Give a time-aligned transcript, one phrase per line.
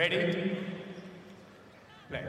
[0.00, 0.32] Ready?
[2.08, 2.22] Play.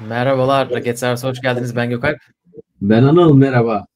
[0.00, 1.76] Merhabalar, Raket Servisi hoş geldiniz.
[1.76, 2.18] Ben Gökalp.
[2.80, 3.86] Ben Anıl merhaba.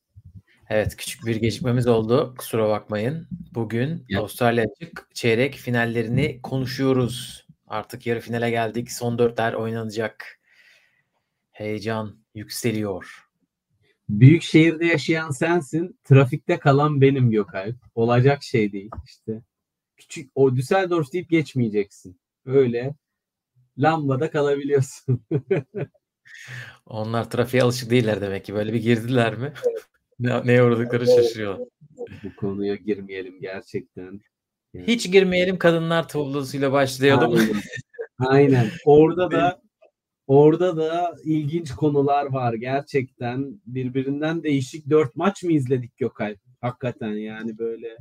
[0.68, 2.34] Evet, küçük bir gecikmemiz oldu.
[2.38, 3.28] Kusura bakmayın.
[3.54, 4.20] Bugün Ya.
[4.20, 7.46] Avustralya Açık çeyrek finallerini konuşuyoruz.
[7.66, 8.92] Artık yarı finale geldik.
[8.92, 10.40] Son dörtler oynanacak.
[11.52, 13.25] Heyecan yükseliyor.
[14.08, 17.76] Büyük şehirde yaşayan sensin, trafikte kalan benim Gökalp.
[17.94, 19.42] Olacak şey değil işte.
[19.96, 22.20] Küçük o Düsseldorf deyip geçmeyeceksin.
[22.44, 22.94] Öyle
[23.78, 25.26] lambada kalabiliyorsun.
[26.86, 28.54] Onlar trafiğe alışık değiller demek ki.
[28.54, 29.52] Böyle bir girdiler mi?
[30.18, 31.58] ne, neye uğradıkları şaşırıyor.
[32.24, 34.20] Bu konuya girmeyelim gerçekten.
[34.74, 37.32] Hiç girmeyelim kadınlar tablosuyla başlayalım.
[37.32, 37.62] Aynen.
[38.18, 38.70] Aynen.
[38.84, 39.62] Orada da
[40.26, 43.60] orada da ilginç konular var gerçekten.
[43.66, 46.38] Birbirinden değişik dört maç mı izledik Gökalp?
[46.60, 47.96] Hakikaten yani böyle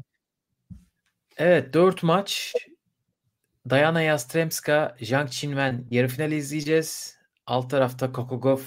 [1.38, 2.54] Evet 4 maç.
[3.70, 7.18] Diana Yastremska, Zhang Qinwen yarı finali izleyeceğiz.
[7.46, 8.60] Alt tarafta Kokogov,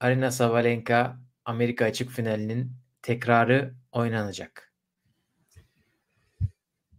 [0.00, 4.72] Arina Sabalenka Amerika açık finalinin tekrarı oynanacak.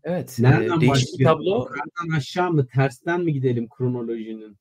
[0.03, 0.37] Evet.
[0.39, 1.59] e, Nereden değişik bir tablo.
[1.59, 4.57] Yukarıdan aşağı mı tersten mi gidelim kronolojinin?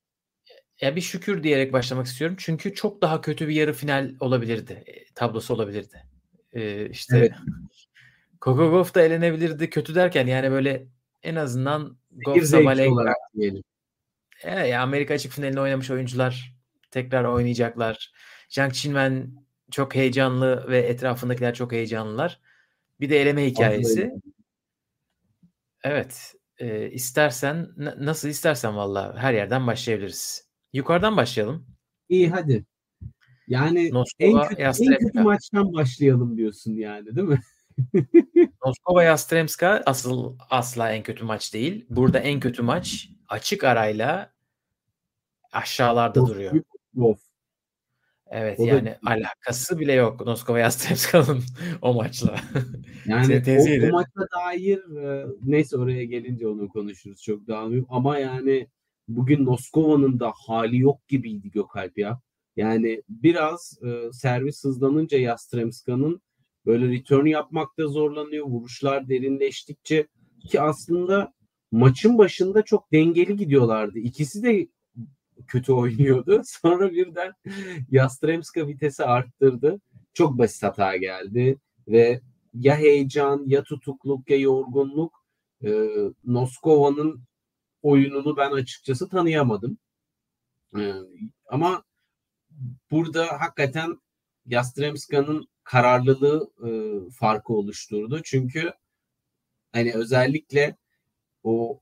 [0.80, 2.36] Ya bir şükür diyerek başlamak istiyorum.
[2.40, 4.84] Çünkü çok daha kötü bir yarı final olabilirdi.
[4.86, 6.02] e, Tablosu olabilirdi.
[6.52, 7.32] E, işte Evet.
[8.40, 9.70] Kokogov da elenebilirdi.
[9.70, 10.86] Kötü derken yani böyle
[11.22, 13.62] en azından Gov Sabalenka olarak diyelim.
[14.42, 16.54] Evet, ya Amerika açık finalini oynamış oyuncular
[16.90, 18.12] tekrar oynayacaklar.
[18.48, 19.32] Zhang Qinwen
[19.70, 22.40] çok heyecanlı ve etrafındakiler çok heyecanlılar.
[23.00, 24.10] Bir de eleme hikayesi.
[25.84, 26.34] Evet.
[26.58, 30.47] e, istersen nasıl istersen valla her yerden başlayabiliriz.
[30.72, 31.66] Yukarıdan başlayalım.
[32.08, 32.64] İyi hadi.
[33.48, 35.06] Yani en Noskova kötü, en Yastremska.
[35.06, 37.40] kötü maçtan başlayalım diyorsun yani değil mi?
[38.66, 41.86] Noskova Yastremska asıl asla en kötü maç değil.
[41.90, 44.32] Burada en kötü maç açık arayla
[45.52, 46.62] aşağılarda duruyor.
[46.96, 47.18] Of.
[48.30, 51.42] Evet O da- yani alakası bile yok Noskova Yastremska'nın
[51.82, 52.36] o maçla.
[53.06, 53.42] Yani
[53.82, 57.86] o, o maça dair e, neyse oraya gelince onu konuşuruz çok daha mühim.
[57.88, 58.68] Ama yani
[59.08, 62.20] bugün Moskova'nın da hali yok gibiydi Gökalp ya.
[62.56, 66.20] Yani biraz e, servis hızlanınca Yastremska'nın
[66.66, 68.46] böyle return yapmakta zorlanıyor.
[68.46, 70.06] Vuruşlar derinleştikçe
[70.48, 71.32] ki aslında
[71.72, 73.98] maçın başında çok dengeli gidiyorlardı.
[73.98, 74.68] İkisi de
[75.46, 76.42] kötü oynuyordu.
[76.44, 77.32] Sonra birden
[77.90, 79.80] Yastremska vitesi arttırdı.
[80.14, 81.58] Çok basit hata geldi
[81.88, 82.20] ve
[82.54, 85.24] ya heyecan ya tutukluk ya yorgunluk
[85.64, 85.70] e,
[86.24, 87.27] Noskova'nın
[87.88, 89.78] oyununu ben açıkçası tanıyamadım.
[90.78, 90.92] E,
[91.46, 91.84] ama
[92.90, 94.00] burada hakikaten
[94.46, 96.70] Yastremska'nın kararlılığı e,
[97.10, 98.20] farkı oluşturdu.
[98.24, 98.72] Çünkü
[99.72, 100.76] hani özellikle
[101.42, 101.80] o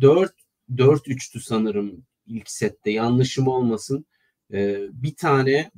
[0.00, 0.34] 4
[0.74, 4.06] 4-3'tü sanırım ilk sette yanlışım olmasın.
[4.52, 5.70] E, bir tane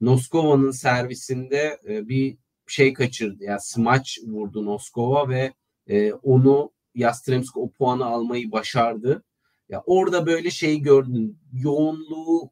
[0.00, 3.44] Noskova'nın servisinde e, bir şey kaçırdı.
[3.44, 5.52] Yani smaç vurdu Noskova ve
[5.86, 9.22] e, onu Yastremski o puanı almayı başardı.
[9.68, 11.38] Ya orada böyle şey gördün.
[11.52, 12.50] Yoğunluğu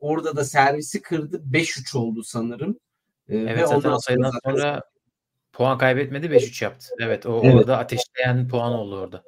[0.00, 1.42] orada da servisi kırdı.
[1.52, 2.78] 5-3 oldu sanırım.
[3.28, 4.82] E, Evet zaten o sayıdan zaten sonra
[5.52, 6.86] puan kaybetmedi 5-3 yaptı.
[7.00, 7.54] Evet o Evet.
[7.54, 9.22] orada ateşleyen puan oldu orada.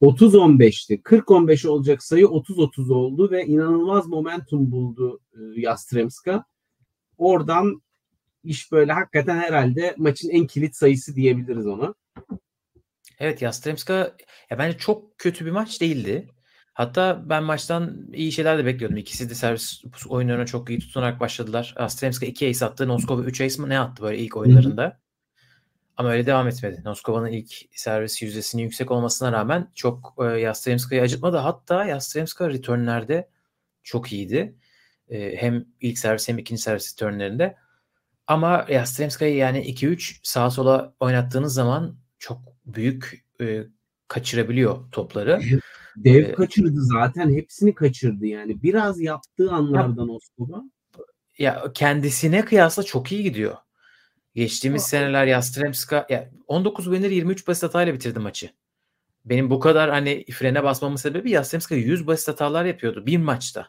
[0.00, 1.02] 30-15'ti.
[1.02, 6.44] 40-15 olacak sayı 30-30 oldu ve inanılmaz momentum buldu e, Yastremska.
[7.18, 7.82] Oradan
[8.44, 11.94] iş böyle hakikaten herhalde maçın en kilit sayısı diyebiliriz ona.
[13.18, 13.94] Evet Yastremska
[14.50, 16.28] ya bence çok kötü bir maç değildi.
[16.74, 18.96] Hatta ben maçtan iyi şeyler de bekliyordum.
[18.96, 21.74] İkisi de servis oyunlarına çok iyi tutunarak başladılar.
[21.78, 22.88] Yastremska 2 ace attı.
[22.88, 25.00] Noskova 3 ace mi ne attı böyle ilk oyunlarında.
[25.96, 26.82] Ama öyle devam etmedi.
[26.84, 31.36] Noskova'nın ilk servis yüzdesinin yüksek olmasına rağmen çok e, Yastremska'yı acıtmadı.
[31.36, 33.28] Hatta Yastremska returnlerde
[33.82, 34.56] çok iyiydi.
[35.08, 37.56] E, hem ilk servis hem ikinci servis returnlerinde.
[38.26, 43.64] Ama Yastremska'yı yani 2-3 sağa sola oynattığınız zaman çok büyük e,
[44.08, 45.40] kaçırabiliyor topları.
[45.96, 47.34] Dev Ee, kaçırdı zaten.
[47.34, 48.62] Hepsini kaçırdı yani.
[48.62, 50.62] Biraz yaptığı anlardan Oskova.
[51.38, 53.56] Ya kendisine kıyasla çok iyi gidiyor.
[54.34, 54.86] Geçtiğimiz Aa.
[54.86, 58.50] seneler Yastremska ya 19 winner 23 basit hatayla bitirdi maçı.
[59.24, 63.68] Benim bu kadar hani frene basmamın sebebi Yastremska 100 basit hatalar yapıyordu bir maçta.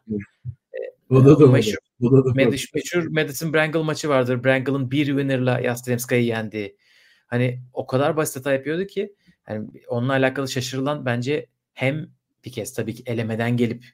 [1.10, 1.51] O da doğru.
[1.51, 2.33] Meşhur- O da doğru.
[2.33, 4.44] Meşhur Madison Brangle maçı vardır.
[4.44, 6.75] Brangle'ın bir winner'la Yastremska'yı yendi.
[7.27, 12.09] Hani o kadar basit hata yapıyordu ki hani onunla alakalı şaşırılan bence hem
[12.45, 13.85] bir kez tabii ki elemeden gelip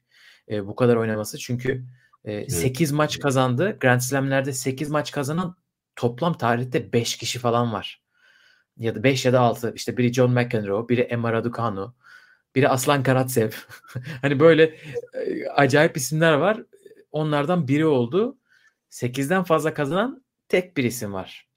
[0.49, 1.37] e, bu kadar oynaması.
[1.39, 1.85] Çünkü
[2.25, 3.77] e, 8 maç kazandı.
[3.79, 5.55] Grand Slam'lerde 8 maç kazanan
[5.95, 8.01] toplam tarihte 5 kişi falan var.
[8.77, 11.95] ya da 5 ya da 6 işte biri John McEnroe, biri Emma Raducanu,
[12.55, 13.51] biri Aslan Karatsev.
[14.21, 14.63] hani böyle
[15.13, 16.63] e, acayip isimler var.
[17.11, 18.37] Onlardan biri oldu.
[18.91, 21.47] 8'den fazla kazanan tek bir isim var.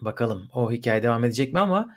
[0.00, 1.96] Bakalım o hikaye devam edecek mi ama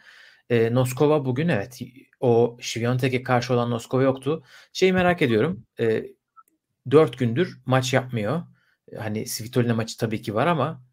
[0.50, 1.80] e, Noskova bugün evet
[2.20, 4.44] o Şiviyontek'e karşı olan Noskova yoktu.
[4.74, 5.66] Şeyi merak ediyorum.
[5.80, 6.06] E,
[6.92, 8.44] 4 gündür maç yapmıyor.
[8.98, 10.84] Hani Svitolina maçı tabii ki var ama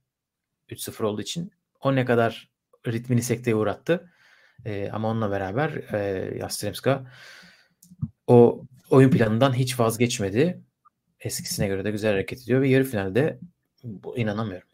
[0.71, 2.51] 3-0 olduğu için o ne kadar
[2.87, 4.13] ritmini sekteye uğrattı.
[4.65, 5.99] E, ama onunla beraber e,
[6.39, 7.13] Yastremska
[8.27, 10.63] o oyun planından hiç vazgeçmedi.
[11.21, 13.39] Eskisine göre de güzel hareket ediyor ve yarı finalde
[14.17, 14.69] inanamıyorum.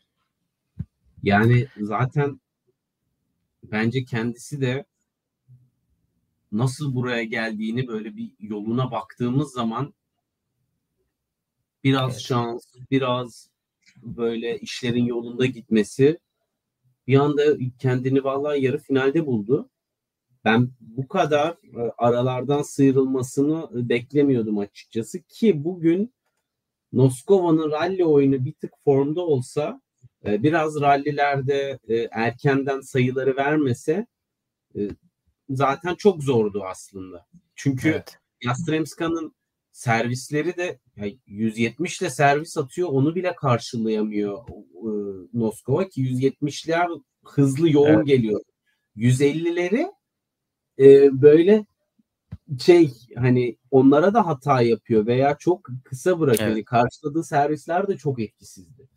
[1.25, 2.41] Yani zaten
[3.62, 4.85] bence kendisi de
[6.53, 9.94] nasıl buraya geldiğini böyle bir yoluna baktığımız zaman
[11.85, 12.21] biraz evet.
[12.21, 13.50] şans, biraz
[13.97, 16.19] böyle işlerin yolunda gitmesi
[17.06, 17.43] bir anda
[17.79, 19.70] kendini vallahi yarı finalde buldu.
[20.44, 26.15] Ben bu kadar e, aralardan sıyrılmasını beklemiyordum açıkçası ki bugün
[26.93, 29.84] Noskova'nın rally oyunu bir tık formda olsa
[30.26, 34.06] e, biraz rallilerde e, erkenden sayıları vermese
[35.50, 37.26] zaten çok zordu aslında.
[37.55, 38.19] Çünkü evet.
[38.44, 39.35] Yastremska'nın
[39.73, 44.38] servisleri de yani 170 ile servis atıyor onu bile karşılayamıyor
[44.75, 44.91] e,
[45.35, 48.06] Noskova ki 170'ler hızlı yoğun evet.
[48.06, 48.41] geliyor.
[48.97, 49.93] 150'leri
[50.79, 51.67] e, böyle
[52.61, 56.49] şey hani onlara da hata yapıyor veya çok kısa bırakıyor.
[56.49, 56.56] Evet.
[56.56, 58.88] Yani karşıladığı servisler de çok etkisizdi.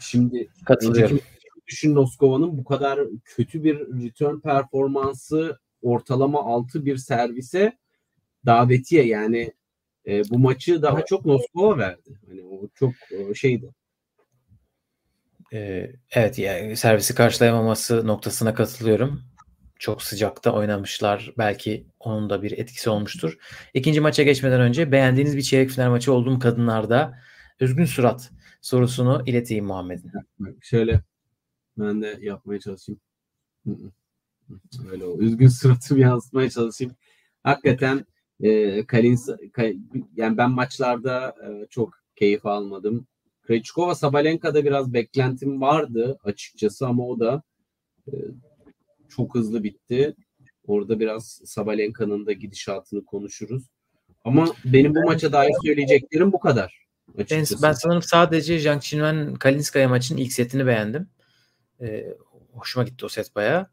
[0.00, 1.20] Şimdi katılıyorum.
[1.66, 7.78] Düşün Noskova'nın bu kadar kötü bir return performansı ortalama 6 bir servise
[8.46, 9.52] davetiye yani
[10.06, 12.20] e, bu maçı daha çok Moskova verdi.
[12.28, 13.74] Hani o çok e, şeydi.
[15.52, 19.22] Ee, evet yani servisi karşılayamaması noktasına katılıyorum.
[19.78, 21.32] Çok sıcakta oynamışlar.
[21.38, 23.38] Belki onun da bir etkisi olmuştur.
[23.74, 27.18] İkinci maça geçmeden önce beğendiğiniz bir çeyrek final maçı oldu mu kadınlarda?
[27.60, 30.10] Üzgün surat sorusunu ileteyim Muhammed'in.
[30.60, 31.00] Şöyle
[31.78, 33.00] ben de yapmaya çalışayım.
[34.90, 35.18] Öyle o.
[35.18, 36.94] Üzgün suratımı yansıtmaya çalışayım.
[37.42, 38.06] Hakikaten
[38.40, 39.28] e, Kalins,
[40.16, 43.06] yani ben maçlarda e, çok keyif almadım.
[43.42, 47.42] Krejcikova Sabalenka'da biraz beklentim vardı açıkçası ama o da
[48.08, 48.12] e,
[49.08, 50.14] çok hızlı bitti.
[50.66, 53.62] Orada biraz Sabalenka'nın da gidişatını konuşuruz.
[54.24, 56.87] Ama benim bu maça dair söyleyeceklerim bu kadar.
[57.14, 57.54] Açıkçası.
[57.54, 61.08] Ben, ben sanırım sadece Zhang Qinwen Kalinskaya maçının ilk setini beğendim.
[61.80, 62.06] Ee,
[62.52, 63.66] hoşuma gitti o set bayağı.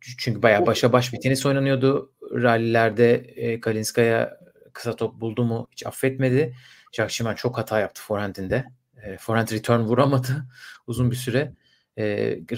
[0.00, 2.12] Çünkü bayağı başa baş bir tenis oynanıyordu.
[2.32, 4.40] Rallilerde e, Kalinskaya
[4.72, 6.56] kısa top buldu mu hiç affetmedi.
[6.92, 8.64] Jack çok hata yaptı forehand'inde.
[9.02, 10.46] E, forehand return vuramadı
[10.86, 11.52] uzun bir süre.
[11.98, 12.04] E,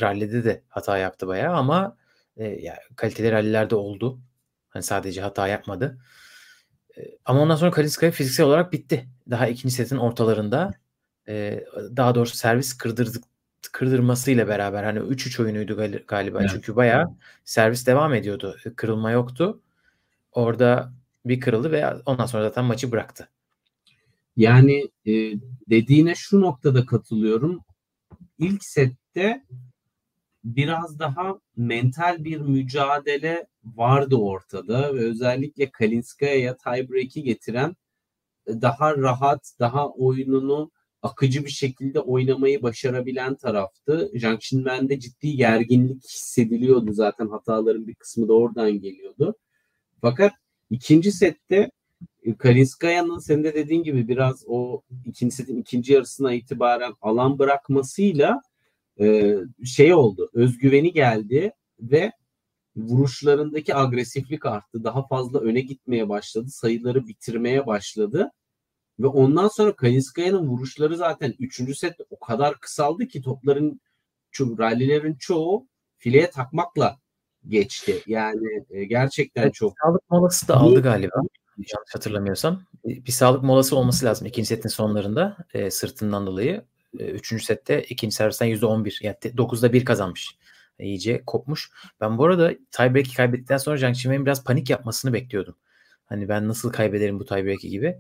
[0.01, 1.97] rallide de hata yaptı bayağı ama
[2.37, 4.21] e, ya, kaliteli rallilerde oldu.
[4.69, 5.99] Hani sadece hata yapmadı.
[7.25, 9.09] Ama ondan sonra Kalinskaya fiziksel olarak bitti.
[9.31, 10.75] Daha ikinci setin ortalarında
[11.29, 11.65] e,
[11.97, 13.25] daha doğrusu servis kırdırdık
[13.73, 15.77] kırdırmasıyla beraber hani 3-3 oyunuydu
[16.09, 16.41] galiba.
[16.41, 16.51] Evet.
[16.53, 17.15] Çünkü bayağı
[17.45, 18.57] servis devam ediyordu.
[18.77, 19.61] Kırılma yoktu.
[20.33, 20.93] Orada
[21.25, 23.29] bir kırıldı ve ondan sonra zaten maçı bıraktı.
[24.37, 25.13] Yani e,
[25.71, 27.61] dediğine şu noktada katılıyorum.
[28.39, 29.45] İlk sette
[30.45, 37.77] biraz daha mental bir mücadele vardı ortada ve özellikle Kalinskaya'ya tiebreak'i getiren
[38.49, 40.71] daha rahat, daha oyununu
[41.03, 44.11] akıcı bir şekilde oynamayı başarabilen taraftı.
[44.15, 49.35] Zhang Xinwen'de ciddi gerginlik hissediliyordu zaten hataların bir kısmı da oradan geliyordu.
[50.01, 50.33] Fakat
[50.71, 51.71] ikinci sette
[52.23, 58.41] e, Kalinskaya'nın senin de dediğin gibi biraz o ikinci setin ikinci yarısına itibaren alan bırakmasıyla
[59.01, 60.31] e, şey oldu.
[60.35, 62.13] Özgüveni geldi ve
[62.77, 64.85] vuruşlarındaki agresiflik arttı.
[64.85, 66.51] Daha fazla öne gitmeye başladı.
[66.51, 68.31] Sayıları bitirmeye başladı.
[68.99, 71.79] Ve ondan sonra Kalinskaya'nın vuruşları zaten 3.
[71.79, 73.81] set o kadar kısaldı ki topların
[74.31, 76.99] ço rallilerin çoğu fileye takmakla
[77.49, 78.03] geçti.
[78.07, 79.75] Yani e, gerçekten evet, çok.
[79.85, 81.17] Sağlık molası da aldı galiba.
[81.57, 82.63] Yanlış hatırlamıyorsam.
[82.85, 86.65] Bir sağlık molası olması lazım ikinci setin sonlarında e, sırtından dolayı.
[86.99, 90.39] E, üçüncü sette ikinci servisten %11 yani 9'da 1 kazanmış.
[90.79, 91.71] İyice kopmuş.
[92.01, 95.57] Ben bu arada tiebreak'i kaybettikten sonra Zhang Qinwen'in biraz panik yapmasını bekliyordum.
[96.05, 97.97] Hani ben nasıl kaybederim bu tiebreak'i gibi.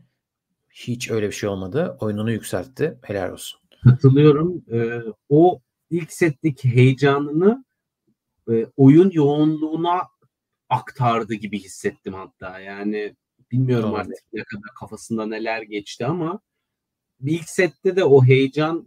[0.70, 1.96] Hiç öyle bir şey olmadı.
[2.00, 2.98] Oyununu yükseltti.
[3.02, 3.60] Helal olsun.
[3.84, 4.64] Katılıyorum.
[4.72, 7.64] Ee, o ilk setteki heyecanını
[8.50, 10.02] e, oyun yoğunluğuna
[10.68, 12.60] aktardı gibi hissettim hatta.
[12.60, 13.16] Yani
[13.52, 13.98] bilmiyorum Doğru.
[13.98, 16.40] artık ne kadar kafasında neler geçti ama
[17.20, 18.84] ilk sette de o heyecan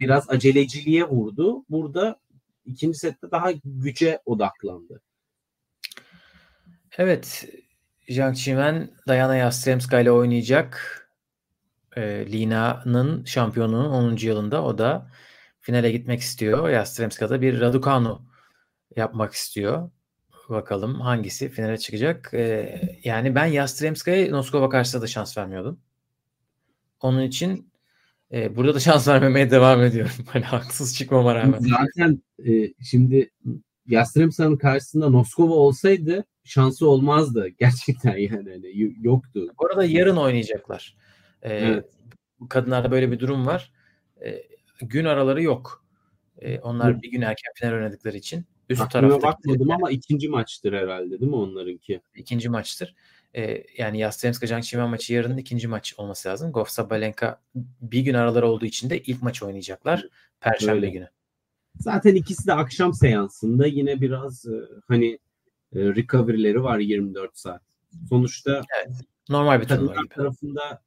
[0.00, 1.64] biraz aceleciliğe vurdu.
[1.68, 2.20] Burada
[2.68, 5.00] ikinci sette daha güce odaklandı.
[6.98, 7.48] Evet.
[8.08, 10.94] Jiang Qiwen Diana Yastremska ile oynayacak.
[11.96, 14.16] E, Lina'nın şampiyonluğunun 10.
[14.16, 15.10] yılında o da
[15.60, 16.68] finale gitmek istiyor.
[16.68, 18.22] Yastremska'da bir Raducanu
[18.96, 19.90] yapmak istiyor.
[20.48, 22.30] Bakalım hangisi finale çıkacak.
[22.34, 25.80] E, yani ben Yastremska'ya Noskova karşısında da şans vermiyordum.
[27.00, 27.72] Onun için
[28.32, 30.12] e, burada da şans vermemeye devam ediyorum.
[30.26, 31.58] Hani haksız çıkmama rağmen.
[31.58, 33.30] Zaten e, şimdi
[33.86, 37.48] Yastremska'nın karşısında Noskova olsaydı şansı olmazdı.
[37.58, 39.48] Gerçekten yani hani yoktu.
[39.58, 40.96] Bu arada yarın oynayacaklar.
[41.42, 41.86] Ee, evet.
[42.48, 43.72] Kadınlarda böyle bir durum var.
[44.24, 44.42] Ee,
[44.80, 45.84] gün araları yok.
[46.38, 47.02] Ee, onlar Hı.
[47.02, 48.46] bir gün erken final oynadıkları için.
[48.68, 52.00] Üst Aklıma tarafta bakmadım ama ikinci maçtır herhalde değil mi onlarınki?
[52.14, 52.94] İkinci maçtır.
[53.36, 56.52] Ee, yani Yastremska Jangçimen maçı yarının ikinci maç olması lazım.
[56.52, 57.40] Goff Sabalenka
[57.80, 60.08] bir gün araları olduğu için de ilk maç oynayacaklar.
[60.40, 60.90] Perşembe Öyle.
[60.90, 61.08] günü.
[61.78, 65.18] Zaten ikisi de akşam seansında yine biraz e, hani
[65.72, 67.62] e, recovery'leri var 24 saat.
[68.08, 68.96] Sonuçta evet,
[69.28, 70.08] normal bir turnuva gibi.
[70.08, 70.82] tarafında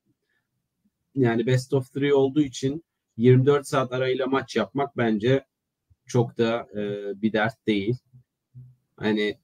[1.15, 2.83] yani best of three olduğu için
[3.17, 5.45] 24 saat arayla maç yapmak bence
[6.05, 6.81] çok da e,
[7.21, 7.97] bir dert değil.
[8.97, 9.39] Hani e,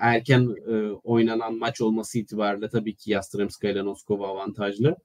[0.00, 4.96] erken e, oynanan maç olması itibariyle tabii ki Yastremska ile Noskova avantajlı.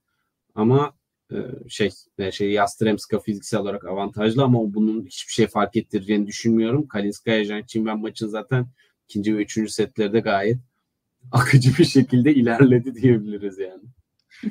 [0.55, 0.93] Ama
[1.31, 1.36] e,
[1.69, 6.88] şey e, şey Yastremska fiziksel olarak avantajlı ama bunun hiçbir şey fark ettireceğini düşünmüyorum.
[6.88, 8.67] Kalinskaya Jançinven maçın zaten
[9.03, 10.57] ikinci ve üçüncü setlerde gayet
[11.31, 13.84] akıcı bir şekilde ilerledi diyebiliriz yani.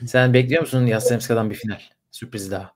[0.06, 1.80] Sen bekliyor musun Yastremska'dan bir final?
[2.10, 2.72] Sürpriz daha.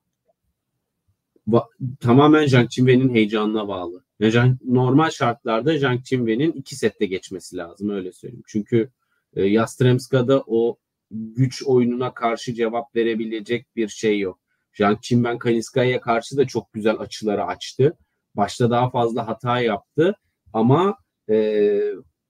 [1.49, 4.05] Ba- tamamen Zhang Qinwen'in heyecanına bağlı.
[4.21, 8.43] Yani normal şartlarda Zhang Qinwen'in iki sette geçmesi lazım öyle söyleyeyim.
[8.47, 8.91] Çünkü
[9.37, 10.79] e, Yastremska'da o
[11.11, 14.41] güç oyununa karşı cevap verebilecek bir şey yok.
[14.79, 17.97] Zhang Qinwen Kaniska'ya karşı da çok güzel açıları açtı.
[18.35, 20.15] Başta daha fazla hata yaptı
[20.53, 20.97] ama
[21.31, 21.81] e,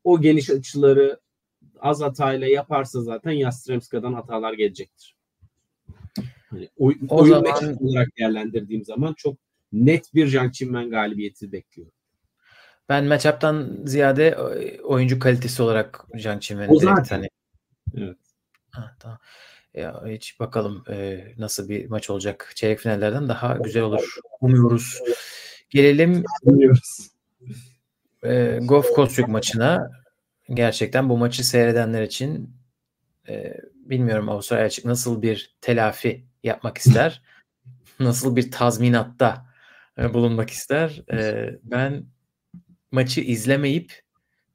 [0.04, 1.20] o geniş açıları
[1.80, 5.16] az hatayla yaparsa zaten Yastremska'dan hatalar gelecektir.
[6.50, 7.76] Hani oy, o oyun zaman...
[7.80, 9.37] olarak değerlendirdiğim zaman çok
[9.72, 11.94] net bir Jiang Qinwen galibiyeti bekliyorum.
[12.88, 17.28] Ben matchup'tan ziyade e, oyuncu kalitesi olarak Jiang Qinwen'i direkt hani.
[17.96, 18.16] Evet.
[18.70, 19.18] Ha, tamam.
[19.74, 22.52] Ya hiç bakalım e, nasıl bir maç olacak.
[22.54, 24.16] Çeyrek finallerden daha güzel olur.
[24.40, 24.98] Umuyoruz.
[25.70, 27.10] Gelelim Umuyoruz.
[28.24, 29.90] E, Goff Kostyuk maçına.
[30.54, 32.56] Gerçekten bu maçı seyredenler için
[33.28, 37.22] e, bilmiyorum Avustralya açık nasıl bir telafi yapmak ister.
[38.00, 39.50] nasıl bir tazminatta
[40.14, 41.02] bulunmak ister.
[41.12, 42.04] E, ben
[42.92, 44.02] maçı izlemeyip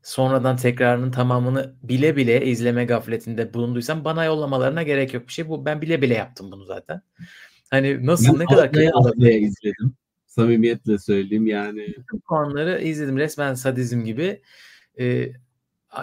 [0.04, 5.50] sonradan tekrarının tamamını bile bile izleme gafletinde bulunduysam bana yollamalarına gerek yok bir şey.
[5.50, 7.02] Bu ben bile bile yaptım bunu zaten.
[7.72, 9.94] Hani nasıl ben ne kadar olabilir izledim.
[10.26, 11.88] Samimiyetle söyleyeyim yani.
[11.88, 14.42] Bütün puanları izledim resmen sadizm gibi.
[15.00, 15.32] Ee,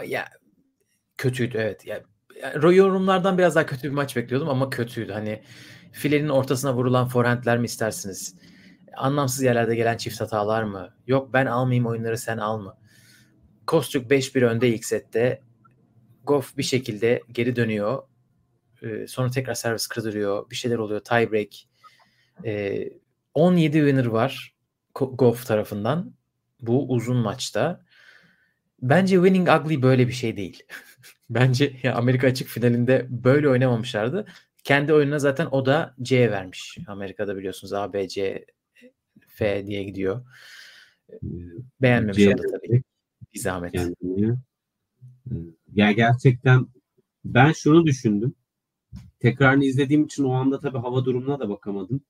[0.06, 0.24] ya
[1.18, 1.86] kötüydü evet.
[1.86, 2.00] Ya,
[2.42, 5.12] yani yorumlardan biraz daha kötü bir maç bekliyordum ama kötüydü.
[5.12, 5.42] Hani
[5.92, 8.34] filenin ortasına vurulan forehandler mi istersiniz?
[8.96, 10.94] Anlamsız yerlerde gelen çift hatalar mı?
[11.06, 12.78] Yok ben almayayım oyunları sen alma.
[13.66, 15.42] Kostuk 5-1 önde ilk sette.
[16.24, 18.02] Goff bir şekilde geri dönüyor.
[18.82, 20.50] Ee, sonra tekrar servis kırdırıyor.
[20.50, 21.00] Bir şeyler oluyor.
[21.00, 21.48] Tie break.
[22.44, 22.88] Ee,
[23.34, 24.56] 17 winner var
[24.94, 26.14] Goff tarafından.
[26.60, 27.84] Bu uzun maçta.
[28.82, 30.62] Bence Winning Ugly böyle bir şey değil.
[31.30, 34.26] Bence ya Amerika açık finalinde böyle oynamamışlardı.
[34.64, 36.78] Kendi oyununa zaten o da C vermiş.
[36.86, 38.46] Amerika'da biliyorsunuz A, B, C,
[39.42, 40.26] F diye gidiyor.
[41.82, 42.82] Beğenmemiş C, oldu tabii.
[43.34, 43.72] Bir zahmet.
[43.72, 44.36] Kendini.
[45.74, 46.66] Ya gerçekten
[47.24, 48.34] ben şunu düşündüm.
[49.20, 52.00] Tekrarını izlediğim için o anda tabii hava durumuna da bakamadım.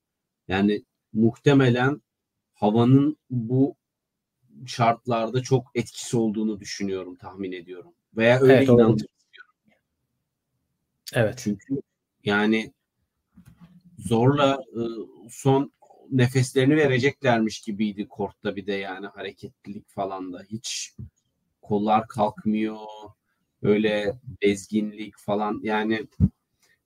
[0.47, 2.01] Yani muhtemelen
[2.53, 3.75] havanın bu
[4.65, 7.93] şartlarda çok etkisi olduğunu düşünüyorum, tahmin ediyorum.
[8.17, 9.53] Veya öyle evet, inanmak istiyorum.
[11.13, 11.41] Evet.
[11.43, 11.81] Çünkü
[12.23, 12.73] yani
[13.99, 15.71] zorla ıı, son
[16.17, 20.93] nefeslerini vereceklermiş gibiydi kortta bir de yani hareketlilik falan da hiç
[21.61, 22.77] kollar kalkmıyor
[23.61, 26.07] öyle bezginlik falan yani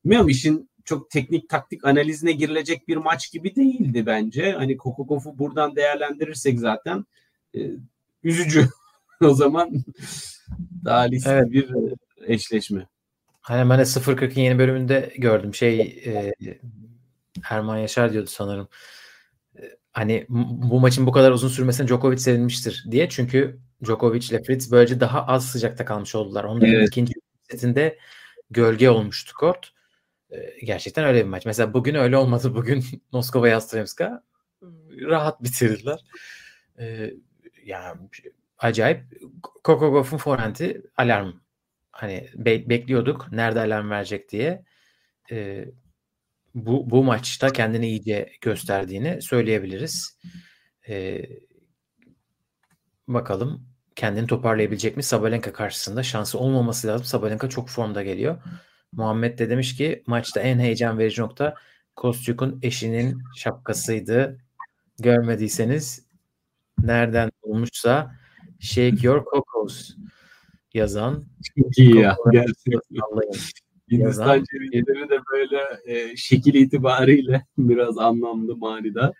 [0.05, 4.51] bilmiyorum işin çok teknik taktik analizine girilecek bir maç gibi değildi bence.
[4.51, 7.05] Hani Kokokov'u buradan değerlendirirsek zaten
[7.55, 7.59] e,
[8.23, 8.67] üzücü.
[9.21, 9.71] o zaman
[10.85, 11.51] talihsiz evet.
[11.51, 11.69] bir
[12.27, 12.87] eşleşme.
[13.41, 15.55] Hani ben de 0.40'ın yeni bölümünde gördüm.
[15.55, 16.33] Şey e,
[17.49, 18.67] Erman Yaşar diyordu sanırım.
[19.97, 23.09] Hani bu maçın bu kadar uzun sürmesine Djokovic sevinmiştir diye.
[23.09, 26.43] Çünkü Djokovic ile Fritz böylece daha az sıcakta kalmış oldular.
[26.43, 26.87] Onların evet.
[26.87, 27.13] ikinci
[27.51, 27.97] setinde
[28.49, 29.73] gölge olmuştu kort.
[30.29, 31.45] E, gerçekten öyle bir maç.
[31.45, 32.55] Mesela bugün öyle olmadı.
[32.55, 34.23] Bugün Moskova Yastremska
[35.01, 35.99] rahat bitirdiler.
[36.79, 37.13] E,
[37.65, 37.99] yani
[38.57, 39.03] acayip
[39.65, 41.33] Coco Gauff'un forehand'i alarm.
[41.91, 44.63] Hani be- bekliyorduk nerede alarm verecek diye.
[45.31, 45.65] E,
[46.65, 50.19] bu, bu maçta kendini iyice gösterdiğini söyleyebiliriz.
[50.89, 51.21] E,
[53.07, 55.03] bakalım kendini toparlayabilecek mi?
[55.03, 57.05] Sabalenka karşısında şansı olmaması lazım.
[57.05, 58.41] Sabalenka çok formda geliyor.
[58.91, 61.55] Muhammed de demiş ki maçta en heyecan verici nokta
[61.95, 64.37] Kostyuk'un eşinin şapkasıydı.
[64.99, 66.07] Görmediyseniz
[66.79, 68.15] nereden bulmuşsa
[68.59, 69.95] Shake Your Cocos
[70.73, 71.23] yazan.
[71.57, 72.17] Çok iyi ya.
[72.31, 72.79] Gerçekten.
[73.91, 79.13] Hindistan cevizleri de böyle e, şekil itibariyle biraz anlamlı manida.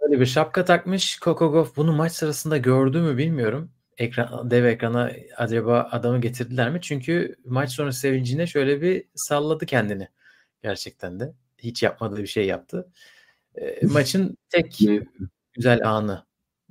[0.00, 1.18] Öyle bir şapka takmış.
[1.18, 3.70] Kokogov bunu maç sırasında gördü mü bilmiyorum.
[3.98, 6.78] Ekran, dev ekrana acaba adamı getirdiler mi?
[6.82, 10.08] Çünkü maç sonrası sevincine şöyle bir salladı kendini.
[10.62, 11.32] Gerçekten de.
[11.58, 12.88] Hiç yapmadığı bir şey yaptı.
[13.54, 14.78] E, maçın tek
[15.52, 16.24] güzel anı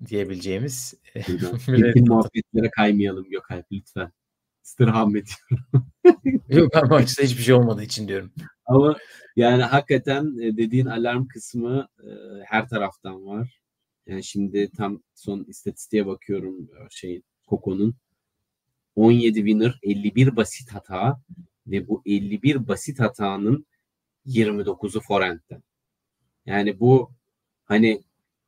[0.07, 0.93] diyebileceğimiz.
[1.67, 4.11] Bütün muhabbetlere kaymayalım Gökalp lütfen.
[4.63, 5.91] İstirham ediyorum.
[6.51, 8.31] Yok ben maçta hiçbir şey olmadığı için diyorum.
[8.65, 8.97] Ama
[9.35, 12.09] yani hakikaten e, dediğin alarm kısmı e,
[12.45, 13.61] her taraftan var.
[14.07, 17.95] Yani şimdi tam son istatistiğe bakıyorum e, şey Koko'nun
[18.95, 21.21] 17 winner 51 basit hata
[21.67, 23.65] ve bu 51 basit hatanın
[24.25, 25.63] 29'u forehand'den.
[26.45, 27.11] Yani bu
[27.65, 28.03] hani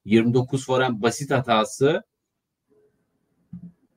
[0.06, 2.04] 29 forehand basit hatası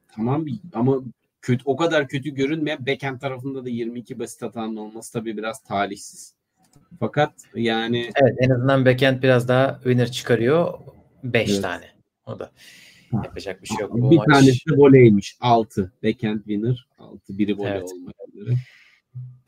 [0.09, 1.03] tamam ama
[1.47, 6.35] kötü o kadar kötü görünmeyen backhand tarafında da 22 basit hatanın olması tabii biraz talihsiz.
[7.01, 10.75] Fakat yani Evet en azından backhand biraz daha winner çıkarıyor.
[11.25, 11.63] 5 Evet.
[11.63, 11.85] tane.
[12.27, 12.51] O da
[13.13, 13.93] yapacak bir şey yok.
[13.93, 15.37] Bu bir maç tanesi voleymiş.
[15.41, 15.93] 6.
[16.05, 16.89] Backhand winner.
[16.99, 17.39] 6.
[17.39, 17.93] Biri voley Evet.
[17.95, 18.57] olmak üzere.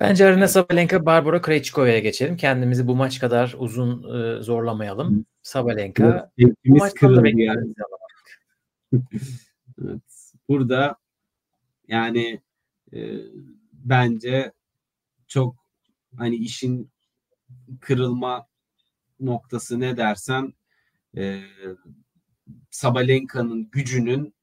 [0.01, 2.37] Bence Arina Sabalenka, Barbara Krejcikova'ya geçelim.
[2.37, 5.27] Kendimizi bu maç kadar uzun e, zorlamayalım.
[5.43, 7.75] Sabalenka bu Tepkimiz maçtan da kırıldı yani.
[9.85, 10.03] Evet.
[10.49, 10.97] Burada
[11.89, 12.41] yani
[12.93, 12.99] e,
[13.73, 14.53] bence
[15.29, 15.57] çok
[16.17, 16.91] hani işin
[17.81, 18.47] kırılma
[19.21, 20.53] noktası ne dersen
[21.17, 21.43] e,
[22.71, 24.35] Sabalenka'nın gücünün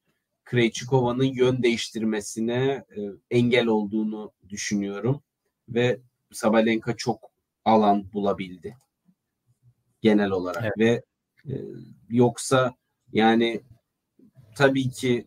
[0.43, 5.23] Krejcikova'nın yön değiştirmesine e, engel olduğunu düşünüyorum
[5.69, 5.99] ve
[6.31, 7.31] Sabalenka çok
[7.65, 8.77] alan bulabildi
[10.01, 10.77] genel olarak Evet.
[10.77, 11.03] ve
[11.53, 11.55] e,
[12.09, 12.75] yoksa
[13.13, 13.61] yani
[14.55, 15.25] tabii ki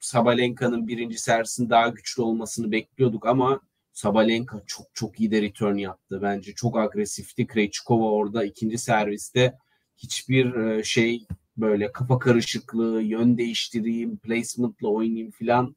[0.00, 3.60] Sabalenka'nın birinci servisinin daha güçlü olmasını bekliyorduk ama
[3.92, 6.22] Sabalenka çok çok iyi de return yaptı.
[6.22, 7.46] Bence çok agresifti.
[7.46, 9.58] Krejcikova orada ikinci serviste
[9.96, 15.76] hiçbir e, şey böyle kafa karışıklığı, yön değiştireyim, placement'la oynayayım filan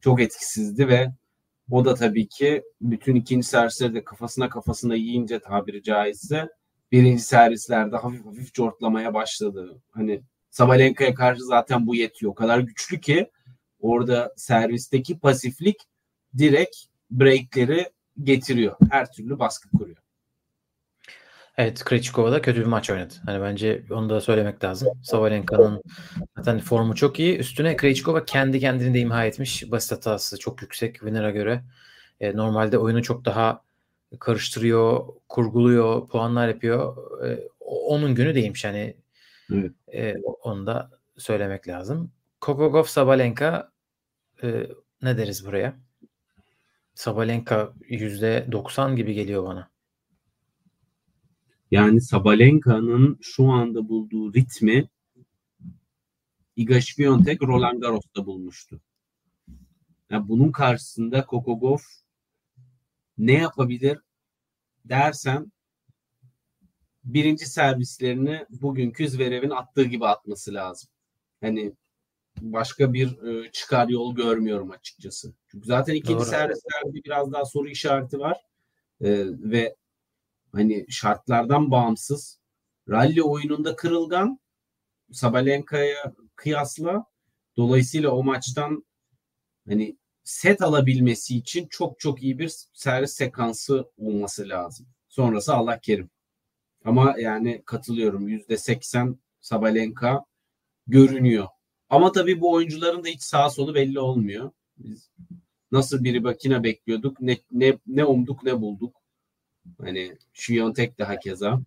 [0.00, 1.12] çok etkisizdi ve
[1.70, 6.48] o da tabii ki bütün ikinci servisleri de kafasına kafasına yiyince tabiri caizse
[6.92, 9.82] birinci servislerde hafif hafif cortlamaya başladı.
[9.90, 12.32] Hani Sabalenka'ya karşı zaten bu yetiyor.
[12.32, 13.30] O kadar güçlü ki
[13.80, 15.76] orada servisteki pasiflik
[16.38, 16.76] direkt
[17.10, 17.90] breakleri
[18.22, 18.76] getiriyor.
[18.90, 19.96] Her türlü baskı kuruyor.
[21.58, 23.14] Evet Krejcikova da kötü bir maç oynadı.
[23.26, 24.88] Hani bence onu da söylemek lazım.
[25.02, 25.82] Sabalenka'nın
[26.36, 27.36] zaten formu çok iyi.
[27.38, 29.70] Üstüne Krejcikova kendi kendini de imha etmiş.
[29.70, 31.62] Basit hatası çok yüksek Winner'a göre.
[32.20, 33.62] E, normalde oyunu çok daha
[34.20, 36.96] karıştırıyor, kurguluyor, puanlar yapıyor.
[37.26, 38.96] E, onun günü değilmiş hani.
[39.52, 39.72] Evet.
[39.94, 42.12] E, onu da söylemek lazım.
[42.40, 43.72] Kokogov Sabalenka
[44.42, 44.66] e,
[45.02, 45.76] ne deriz buraya?
[46.94, 49.70] Sabalenka %90 gibi geliyor bana.
[51.70, 54.88] Yani Sabalenka'nın şu anda bulduğu ritmi
[56.56, 58.80] Iga Świątek Roland Garros'ta bulmuştu.
[60.10, 61.78] Yani bunun karşısında Kokogov
[63.18, 63.98] ne yapabilir
[64.84, 65.52] dersen
[67.06, 70.88] birinci servislerini bugünkü Zverev'in attığı gibi atması lazım.
[71.40, 71.72] Hani
[72.40, 75.34] başka bir e, çıkar yol görmüyorum açıkçası.
[75.50, 76.24] Çünkü zaten ikinci Doğru.
[76.24, 78.36] servislerde biraz daha soru işareti var.
[79.00, 79.76] E, ve
[80.52, 82.40] hani şartlardan bağımsız
[82.88, 84.40] rally oyununda kırılgan
[85.12, 87.04] Sabalenka'ya kıyasla
[87.56, 88.84] dolayısıyla o maçtan
[89.68, 94.86] hani set alabilmesi için çok çok iyi bir servis sekansı olması lazım.
[95.08, 96.10] Sonrası Allah kerim.
[96.86, 100.24] Ama yani katılıyorum yüzde seksen Sabalenka
[100.86, 101.46] görünüyor.
[101.90, 104.50] Ama tabii bu oyuncuların da hiç sağ solu belli olmuyor.
[104.78, 105.10] Biz
[105.72, 108.96] nasıl bir bakina bekliyorduk ne ne ne umduk ne bulduk.
[109.80, 111.60] Hani Şiyontek de hakeza.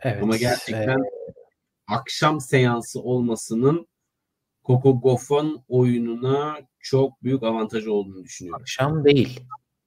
[0.00, 0.22] Evet.
[0.22, 1.00] Ama e, gerçekten
[1.86, 3.86] akşam seansı olmasının
[4.64, 8.62] Coco Goff'un oyununa çok büyük avantajı olduğunu düşünüyorum.
[8.62, 9.40] akşam değil.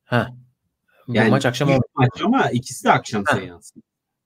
[0.04, 0.36] Ha.
[1.08, 3.36] Bu Yani maç akşam ilk maç ama ikisi de akşam Ha.
[3.36, 3.82] seansı.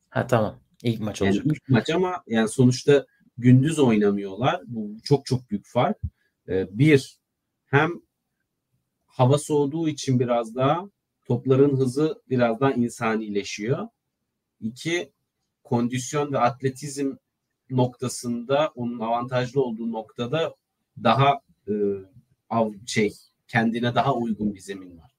[0.10, 0.60] Ha tamam.
[0.84, 1.46] İlk maç Yani olacak.
[1.46, 3.06] ilk maç ama yani sonuçta
[3.38, 4.62] gündüz oynamıyorlar.
[4.68, 5.98] Bu çok çok büyük fark.
[6.50, 7.20] Ee, bir,
[7.66, 7.92] hem
[9.06, 10.90] hava soğuduğu için biraz daha
[11.26, 13.88] topların hızı biraz daha insanileşiyor.
[14.60, 15.12] İki,
[15.64, 17.16] kondisyon ve atletizm
[17.70, 20.56] noktasında onun avantajlı olduğu noktada
[21.04, 21.74] daha e,
[22.50, 23.14] av, şey
[23.48, 25.12] kendine daha uygun bir zemin var.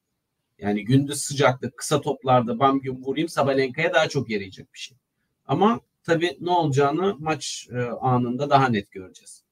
[0.58, 4.96] Yani gündüz sıcaklık kısa toplarda bam gün vurayım Sabalenka'ya daha çok yarayacak bir şey.
[5.46, 9.42] Ama tabii ne olacağını maç e, anında daha net göreceğiz.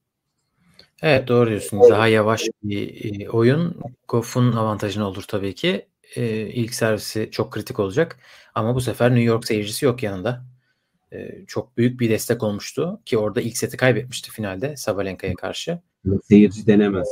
[1.02, 1.80] Evet doğru diyorsun.
[1.90, 5.86] Daha yavaş bir e, oyun Goff'un avantajına olur tabii ki.
[6.16, 8.18] E, ilk servisi çok kritik olacak.
[8.54, 10.44] Ama bu sefer New York seyircisi yok yanında.
[11.12, 15.78] E, çok büyük bir destek olmuştu ki orada ilk seti kaybetmişti finalde Sabalenka'ya karşı.
[16.22, 17.08] Seyirci denemez.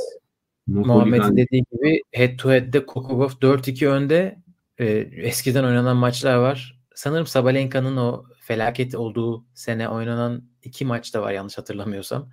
[0.67, 4.43] Muhammed'in dediği gibi head to head'de Kokogov 4-2 önde.
[4.77, 6.79] E, eskiden oynanan maçlar var.
[6.95, 12.29] Sanırım Sabalenka'nın o felaket olduğu sene oynanan iki maç da var yanlış hatırlamıyorsam.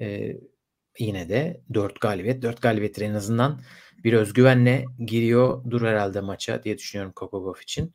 [0.00, 0.36] E,
[0.98, 2.42] yine de 4 galibiyet.
[2.42, 3.60] 4 galibiyettir en azından
[4.04, 7.94] bir özgüvenle giriyor dur herhalde maça diye düşünüyorum Kokogov için.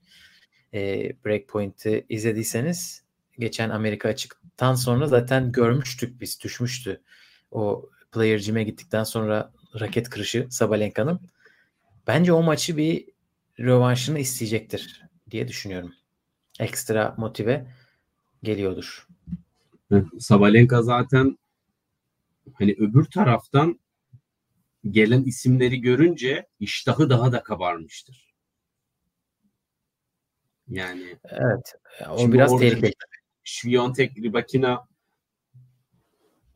[0.73, 3.03] E, Breakpoint'i izlediyseniz
[3.39, 7.01] geçen Amerika açıktan sonra zaten görmüştük biz düşmüştü.
[7.51, 11.19] O player gym'e gittikten sonra raket kırışı Sabalenka'nın.
[12.07, 13.05] Bence o maçı bir
[13.59, 15.93] rövanşını isteyecektir diye düşünüyorum.
[16.59, 17.67] Ekstra motive
[18.43, 19.07] geliyordur.
[20.19, 21.37] Sabalenka zaten
[22.53, 23.79] hani öbür taraftan
[24.89, 28.33] gelen isimleri görünce iştahı daha da kabarmıştır.
[30.67, 31.75] Yani evet.
[32.09, 32.93] O biraz tehlikeli.
[33.43, 34.87] Şviyontek Ribakina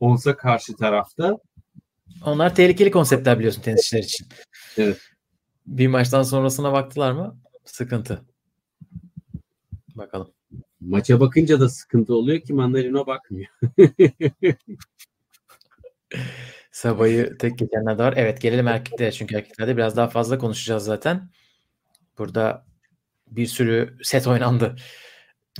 [0.00, 1.38] olsa karşı tarafta
[2.24, 4.26] onlar tehlikeli konseptler biliyorsun tenisçiler için.
[4.76, 5.00] Evet.
[5.66, 7.38] Bir maçtan sonrasına baktılar mı?
[7.64, 8.22] Sıkıntı.
[9.94, 10.32] Bakalım.
[10.80, 13.48] Maça bakınca da sıkıntı oluyor ki Mandarino bakmıyor.
[16.72, 18.14] Sabah'ı tek geçenler de var.
[18.16, 21.30] Evet gelelim erkeklere çünkü erkeklerde biraz daha fazla konuşacağız zaten.
[22.18, 22.66] Burada
[23.26, 24.76] bir sürü set oynandı.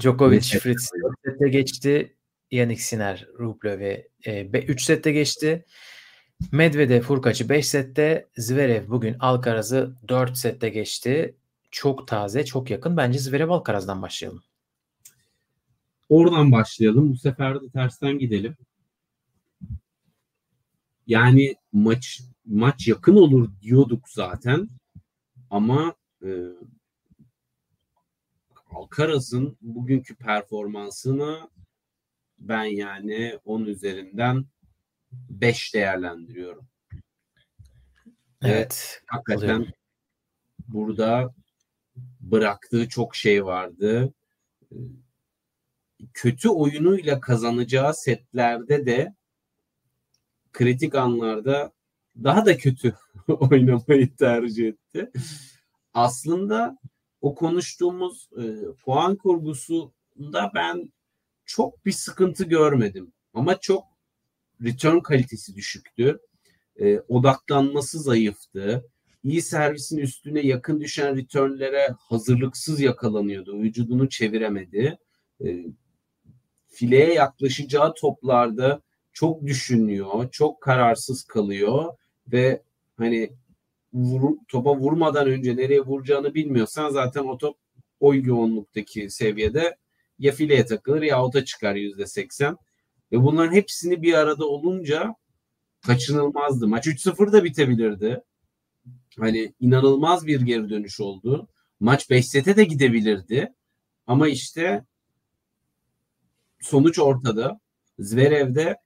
[0.01, 0.91] Djokovic, Fritz
[1.25, 2.17] sette geçti.
[2.51, 4.09] Yannick Sinner, Rublev ve
[4.69, 5.65] 3 e, sette geçti.
[6.53, 8.29] Medvedev Furkaç'ı 5 sette.
[8.37, 11.37] Zverev bugün Alcaraz'ı 4 sette geçti.
[11.71, 12.97] Çok taze, çok yakın.
[12.97, 14.43] Bence Zverev Alcaraz'dan başlayalım.
[16.09, 17.13] Oradan başlayalım.
[17.13, 18.57] Bu sefer de tersten gidelim.
[21.07, 24.69] Yani maç maç yakın olur diyorduk zaten.
[25.51, 26.29] Ama e,
[28.71, 31.51] Alcaraz'ın bugünkü performansını
[32.39, 34.45] ben yani 10 üzerinden
[35.13, 36.69] 5 değerlendiriyorum.
[38.43, 39.01] Evet.
[39.03, 39.73] Ve hakikaten oluyor.
[40.69, 41.35] burada
[42.21, 44.13] bıraktığı çok şey vardı.
[46.15, 49.15] Kötü oyunuyla kazanacağı setlerde de
[50.53, 51.73] kritik anlarda
[52.25, 52.95] daha da kötü
[53.29, 55.11] oynamayı tercih etti.
[55.95, 56.79] Aslında
[57.21, 58.45] o konuştuğumuz e,
[58.85, 60.93] puan kurgusunda ben
[61.45, 63.13] çok bir sıkıntı görmedim.
[63.35, 63.85] Ama çok
[64.65, 66.21] return kalitesi düşüktü.
[66.81, 68.85] E, odaklanması zayıftı.
[69.25, 73.59] İyi servisin üstüne yakın düşen returnlere hazırlıksız yakalanıyordu.
[73.59, 74.99] Vücudunu çeviremedi.
[75.45, 75.65] E,
[76.69, 81.85] fileye yaklaşacağı toplarda çok düşünüyor, çok kararsız kalıyor
[82.33, 82.63] ve
[82.97, 83.31] hani
[83.93, 87.57] vur, topa vurmadan önce nereye vuracağını bilmiyorsan zaten o top
[88.01, 89.77] o yoğunluktaki seviyede
[90.19, 92.57] ya fileye takılır ya ota çıkar yüzde seksen.
[93.13, 95.15] Ve bunların hepsini bir arada olunca
[95.87, 96.69] kaçınılmazdı.
[96.69, 98.25] Maç 3-0 da bitebilirdi.
[99.19, 101.49] Hani inanılmaz bir geri dönüş oldu.
[101.81, 103.55] Maç 5 sete de gidebilirdi.
[104.07, 104.85] Ama işte
[106.61, 107.61] sonuç ortada.
[107.99, 108.77] Zverev'de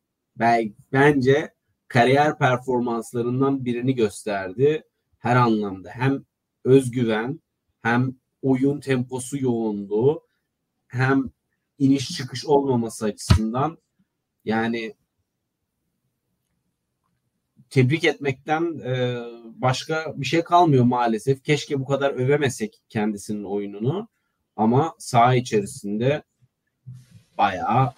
[0.92, 1.54] bence
[1.88, 4.82] kariyer performanslarından birini gösterdi.
[5.18, 6.24] Her anlamda hem
[6.64, 7.40] özgüven
[7.82, 10.26] hem oyun temposu yoğunluğu
[10.86, 11.30] hem
[11.78, 13.78] iniş çıkış olmaması açısından
[14.44, 14.94] yani
[17.70, 21.44] tebrik etmekten e, başka bir şey kalmıyor maalesef.
[21.44, 24.08] Keşke bu kadar övemesek kendisinin oyununu.
[24.56, 26.22] Ama saha içerisinde
[27.38, 27.92] bayağı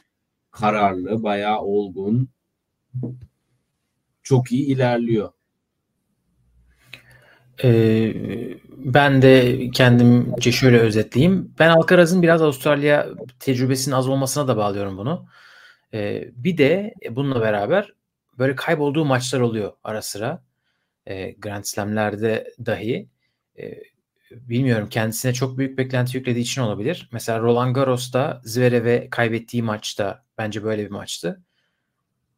[0.50, 2.28] kararlı, bayağı olgun.
[4.22, 5.32] Çok iyi ilerliyor.
[7.64, 8.14] Ee,
[8.70, 11.54] ben de kendimce şöyle özetleyeyim.
[11.58, 13.08] Ben Alcaraz'ın biraz Avustralya
[13.40, 15.26] tecrübesinin az olmasına da bağlıyorum bunu.
[16.32, 17.92] Bir de bununla beraber
[18.38, 20.42] böyle kaybolduğu maçlar oluyor ara sıra.
[21.38, 23.08] Grand Slam'lerde dahi.
[24.30, 27.08] Bilmiyorum kendisine çok büyük beklenti yüklediği için olabilir.
[27.12, 31.42] Mesela Roland Garros'ta Zverev'e kaybettiği maçta bence böyle bir maçtı.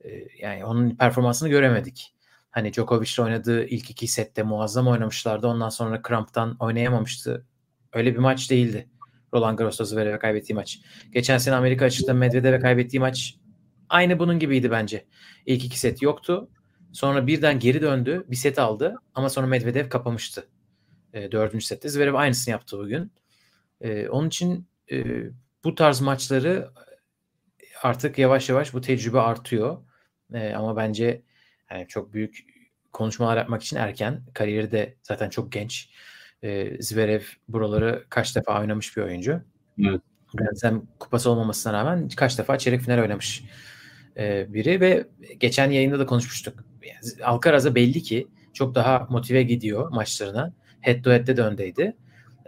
[0.04, 2.14] E, yani onun performansını göremedik.
[2.50, 5.46] Hani Djokovic'le oynadığı ilk iki sette muazzam oynamışlardı.
[5.46, 7.46] Ondan sonra kramptan oynayamamıştı.
[7.92, 8.88] Öyle bir maç değildi.
[9.34, 10.80] Roland Garros'ta Zverev'e kaybettiği maç.
[11.12, 13.36] Geçen sene Amerika açıkta Medvedev'e kaybettiği maç
[13.88, 15.04] aynı bunun gibiydi bence.
[15.46, 16.50] İlk iki set yoktu.
[16.92, 18.24] Sonra birden geri döndü.
[18.28, 18.94] Bir set aldı.
[19.14, 20.48] Ama sonra Medvedev kapamıştı.
[21.12, 21.88] E, dördüncü sette.
[21.88, 23.12] Zverev aynısını yaptı bugün.
[23.80, 25.04] E, onun için e,
[25.64, 26.70] bu tarz maçları
[27.82, 29.78] artık yavaş yavaş bu tecrübe artıyor.
[30.34, 31.22] E, ama bence
[31.70, 32.44] yani çok büyük
[32.92, 34.22] konuşmalar yapmak için erken.
[34.34, 35.90] Kariyeri de zaten çok genç.
[36.42, 39.40] E, Zverev buraları kaç defa oynamış bir oyuncu.
[39.84, 40.00] Evet.
[40.34, 43.44] Grand Slam kupası olmamasına rağmen kaç defa çeyrek final oynamış
[44.16, 45.06] e, biri ve
[45.40, 46.64] geçen yayında da konuşmuştuk.
[46.82, 50.52] Yani Alcaraz'a belli ki çok daha motive gidiyor maçlarına.
[50.80, 51.96] Head to head'de de öndeydi.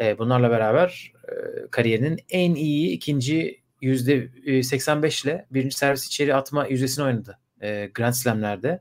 [0.01, 1.33] E, bunlarla beraber e,
[1.71, 7.39] kariyerinin en iyi ikinci %85 ile birinci servis içeri atma yüzdesini oynadı.
[7.63, 8.81] E, Grand Slam'lerde.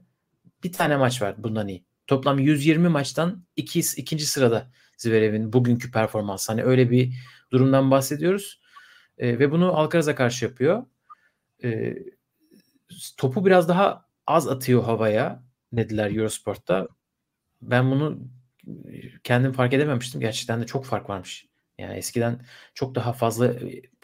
[0.63, 1.85] Bir tane maç var bundan iyi.
[2.07, 6.51] Toplam 120 maçtan iki, ikinci sırada Zverev'in bugünkü performansı.
[6.51, 7.13] Hani öyle bir
[7.51, 8.61] durumdan bahsediyoruz.
[9.17, 10.85] E, ve bunu Alcaraz'a karşı yapıyor.
[11.63, 11.95] E,
[13.17, 16.87] topu biraz daha az atıyor havaya dediler Eurosport'ta.
[17.61, 18.19] Ben bunu
[19.23, 20.21] kendim fark edememiştim.
[20.21, 21.47] Gerçekten de çok fark varmış.
[21.77, 23.53] Yani eskiden çok daha fazla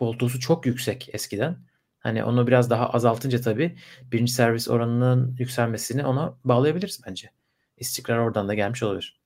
[0.01, 1.57] voltusu çok yüksek eskiden.
[1.99, 3.77] Hani onu biraz daha azaltınca tabii
[4.11, 7.29] birinci servis oranının yükselmesini ona bağlayabiliriz bence.
[7.77, 9.22] İstikrar oradan da gelmiş olabilir.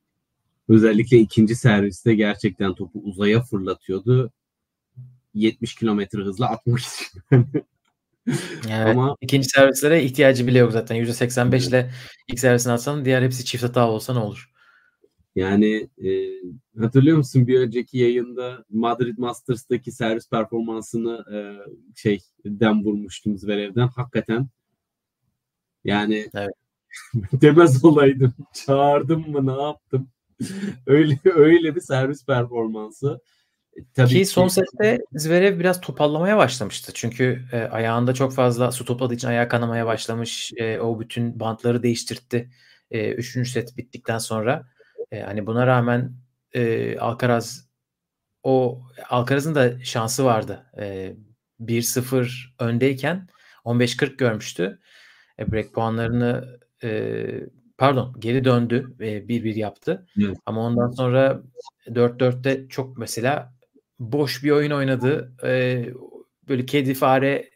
[0.69, 4.31] Özellikle ikinci serviste gerçekten topu uzaya fırlatıyordu.
[5.33, 7.21] 70 kilometre hızla atmak için.
[8.69, 10.95] Evet, Ama ikinci servislere ihtiyacı bile yok zaten.
[10.95, 11.91] %85 ile
[12.27, 14.51] ilk servisini atsan diğer hepsi çift hata olsa ne olur?
[15.35, 16.09] Yani e,
[16.79, 21.37] hatırlıyor musun bir önceki yayında Madrid Masters'taki servis performansını e,
[21.95, 23.87] şey dem vurmuştum Zverev'den.
[23.87, 24.47] Hakikaten
[25.83, 26.53] yani evet.
[27.41, 28.33] demez olaydım.
[28.53, 30.09] Çağırdım mı ne yaptım?
[30.87, 33.19] öyle öyle bir servis performansı.
[33.77, 36.91] E, tabii ki, ki son sette Zverev biraz topallamaya başlamıştı.
[36.95, 40.53] Çünkü e, ayağında çok fazla su topladığı için ayağı kanamaya başlamış.
[40.57, 42.49] E, o bütün bantları değiştirtti.
[42.91, 44.67] E, üçüncü set bittikten sonra.
[45.11, 46.13] E, hani buna rağmen
[46.53, 47.67] e, Alcaraz
[48.43, 50.65] o Alcaraz'ın da şansı vardı.
[50.79, 51.15] E,
[51.59, 53.27] 1-0 öndeyken
[53.65, 54.79] 15-40 görmüştü.
[55.39, 56.89] E, break puanlarını e,
[57.77, 60.07] pardon geri döndü ve 1-1 yaptı.
[60.23, 60.37] Evet.
[60.45, 61.41] Ama ondan sonra
[61.87, 63.53] 4-4'te çok mesela
[63.99, 65.33] boş bir oyun oynadı.
[65.43, 65.85] E,
[66.49, 67.49] böyle kedi fare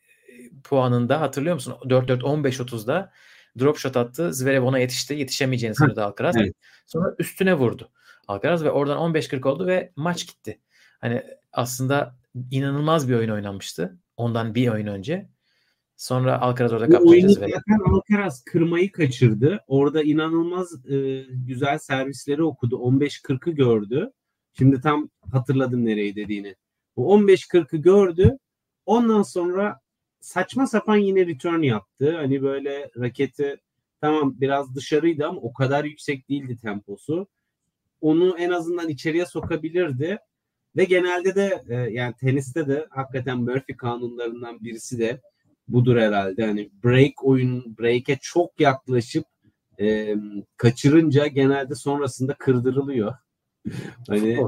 [0.64, 1.76] puanında hatırlıyor musun?
[1.84, 3.12] 4-4 15-30'da
[3.60, 4.34] drop shot attı.
[4.34, 5.14] Zverev ona yetişti.
[5.14, 6.36] Yetişemeyeceğini sanıyordu Alcaraz.
[6.38, 6.56] Evet.
[6.86, 7.90] Sonra üstüne vurdu
[8.28, 10.60] Alcaraz ve oradan 15-40 oldu ve maç gitti.
[11.00, 12.16] Hani aslında
[12.52, 13.98] inanılmaz bir oyun oynanmıştı.
[14.18, 15.30] Ondan bir oyun önce.
[16.02, 17.10] Sonra Alcaraz orada kaptı.
[17.10, 19.60] Oyunu zaten Alcaraz kırmayı kaçırdı.
[19.68, 22.76] Orada inanılmaz e, güzel servisleri okudu.
[22.76, 24.12] 15-40'ı gördü.
[24.58, 26.56] Şimdi tam hatırladım nereyi dediğini.
[26.96, 28.38] O 15-40'ı gördü.
[28.86, 29.80] Ondan sonra
[30.20, 32.18] saçma sapan yine return yaptı.
[32.18, 33.58] Hani böyle raketi
[34.02, 37.28] tamam biraz dışarıydı ama o kadar yüksek değildi temposu.
[38.02, 40.20] Onu en azından içeriye sokabilirdi.
[40.76, 45.22] Ve genelde de e, yani teniste de hakikaten Murphy kanunlarından birisi de
[45.74, 46.46] budur herhalde.
[46.46, 49.26] Hani break oyun break'e çok yaklaşıp
[49.80, 50.16] e,
[50.58, 53.14] kaçırınca genelde sonrasında kırdırılıyor.
[54.08, 54.40] hani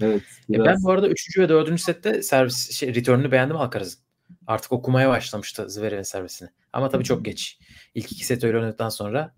[0.00, 0.22] Evet.
[0.48, 0.66] Biraz...
[0.66, 1.38] ben bu arada 3.
[1.38, 1.80] ve 4.
[1.80, 4.00] sette servis şey, return'ünü beğendim Alcaraz'ın.
[4.46, 6.48] Artık okumaya başlamıştı Zverev'in servisini.
[6.72, 7.58] Ama tabii çok geç.
[7.94, 9.34] İlk iki set öyle oynadıktan sonra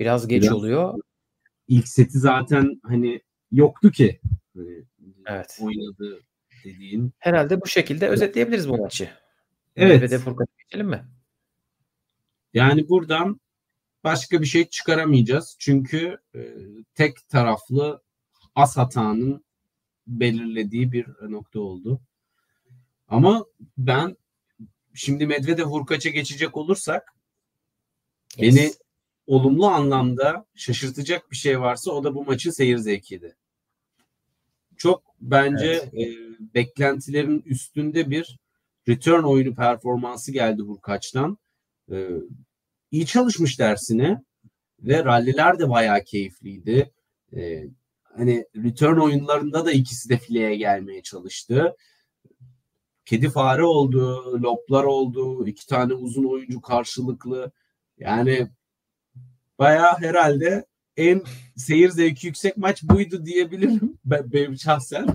[0.00, 0.94] biraz geç biraz, oluyor.
[1.68, 3.20] İlk seti zaten hani
[3.52, 4.20] yoktu ki.
[4.56, 4.84] Hani
[5.26, 5.58] evet.
[5.60, 6.20] Oynadı
[6.64, 7.12] dediğin.
[7.18, 9.08] Herhalde bu şekilde özetleyebiliriz bu maçı.
[9.76, 10.02] Evet.
[10.02, 11.04] Ve de Furkan'a geçelim mi?
[12.54, 13.40] Yani buradan
[14.04, 15.56] başka bir şey çıkaramayacağız.
[15.58, 16.40] Çünkü e,
[16.94, 18.02] tek taraflı
[18.54, 19.44] as hatanın
[20.06, 22.00] belirlediği bir nokta oldu.
[23.08, 23.44] Ama
[23.78, 24.16] ben
[24.94, 27.14] şimdi Medvedev Hurkaç'a geçecek olursak
[28.36, 28.56] yes.
[28.56, 28.72] beni
[29.26, 33.36] olumlu anlamda şaşırtacak bir şey varsa o da bu maçın seyir zevkiydi.
[34.76, 35.94] Çok bence evet.
[35.94, 36.16] e,
[36.54, 38.38] beklentilerin üstünde bir
[38.90, 41.38] return oyunu performansı geldi Hurkaç'tan.
[41.92, 42.08] E,
[42.90, 44.22] iyi çalışmış dersine
[44.80, 46.90] ve ralliler de bayağı keyifliydi.
[47.36, 47.64] E,
[48.16, 51.76] hani return oyunlarında da ikisi de fileye gelmeye çalıştı
[53.10, 57.52] kedi fare oldu, loplar oldu, iki tane uzun oyuncu karşılıklı.
[57.98, 58.48] Yani
[59.58, 61.22] bayağı herhalde en
[61.56, 63.98] seyir zevki yüksek maç buydu diyebilirim.
[64.04, 65.06] Ben, benim şahsen.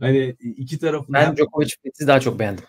[0.00, 2.64] hani iki tarafın Ben Djokovic Fetz'i daha çok beğendim.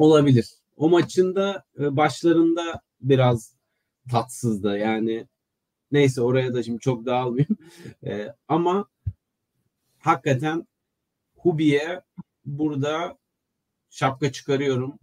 [0.00, 0.54] Olabilir.
[0.76, 3.54] O maçın da e, başlarında biraz
[4.10, 4.78] tatsızdı.
[4.78, 5.26] Yani
[5.92, 7.56] neyse oraya da şimdi çok dağılmayayım.
[8.06, 8.88] E, ama
[9.98, 10.66] hakikaten
[11.36, 12.02] Hubi'ye
[12.44, 13.18] burada
[13.90, 14.98] şapka çıkarıyorum.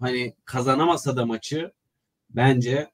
[0.00, 1.72] Hani kazanamasa da maçı
[2.30, 2.90] bence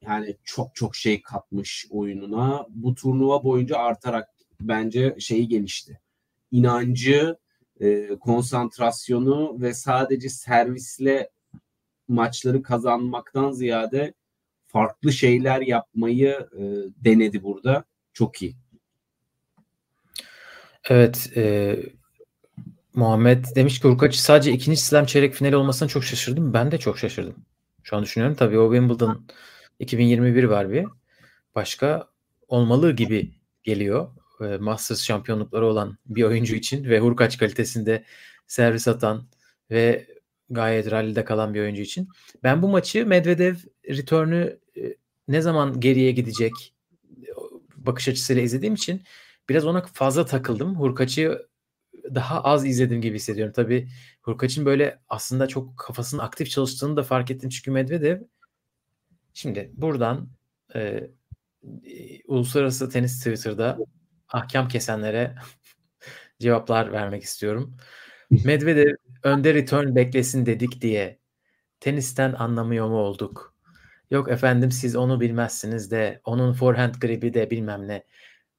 [0.00, 2.66] yani çok çok şey katmış oyununa.
[2.68, 4.28] Bu turnuva boyunca artarak
[4.60, 6.00] bence şeyi gelişti.
[6.50, 7.38] İnancı,
[7.80, 11.30] e, konsantrasyonu ve sadece servisle
[12.08, 14.14] maçları kazanmaktan ziyade
[14.66, 16.62] farklı şeyler yapmayı e,
[17.04, 17.84] denedi burada.
[18.12, 18.56] Çok iyi.
[20.88, 21.32] Evet.
[21.36, 21.76] E,
[22.94, 26.52] Muhammed demiş ki Hurkacı sadece ikinci slam çeyrek finali olmasına çok şaşırdım.
[26.54, 27.44] Ben de çok şaşırdım.
[27.82, 28.36] Şu an düşünüyorum.
[28.36, 29.26] Tabii o Wimbledon
[29.78, 30.86] 2021 var bir.
[31.54, 32.08] Başka
[32.48, 34.10] olmalı gibi geliyor.
[34.40, 38.04] E, Masters şampiyonlukları olan bir oyuncu için ve Hurkaç kalitesinde
[38.46, 39.28] servis atan
[39.70, 40.06] ve
[40.50, 42.08] gayet rallide kalan bir oyuncu için.
[42.42, 43.54] Ben bu maçı Medvedev
[43.88, 44.96] return'ü e,
[45.28, 46.74] ne zaman geriye gidecek
[47.76, 49.02] bakış açısıyla izlediğim için
[49.48, 50.74] biraz ona fazla takıldım.
[50.74, 51.48] Hurkaç'ı
[52.14, 53.52] daha az izledim gibi hissediyorum.
[53.56, 53.88] Tabii
[54.22, 57.50] Hurkaç'ın böyle aslında çok kafasının aktif çalıştığını da fark ettim.
[57.50, 58.20] Çünkü Medvedev
[59.34, 60.28] şimdi buradan
[60.74, 63.78] e, e, uluslararası tenis Twitter'da
[64.30, 65.34] ahkam kesenlere
[66.40, 67.76] cevaplar vermek istiyorum.
[68.44, 71.18] Medvedev önde return beklesin dedik diye
[71.80, 73.54] tenisten anlamıyor mu olduk?
[74.10, 78.04] Yok efendim siz onu bilmezsiniz de onun forehand gribi de bilmem ne.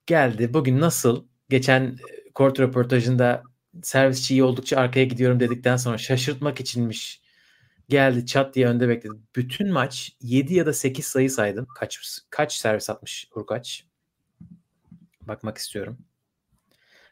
[0.06, 1.98] Geldi bugün nasıl geçen
[2.36, 3.44] kort röportajında
[3.84, 7.22] servisçi iyi oldukça arkaya gidiyorum dedikten sonra şaşırtmak içinmiş.
[7.90, 9.14] Geldi çat diye önde bekledi.
[9.36, 11.68] Bütün maç 7 ya da 8 sayı saydım.
[11.76, 13.89] Kaç kaç servis atmış Urkaç?
[15.30, 15.98] Bakmak istiyorum.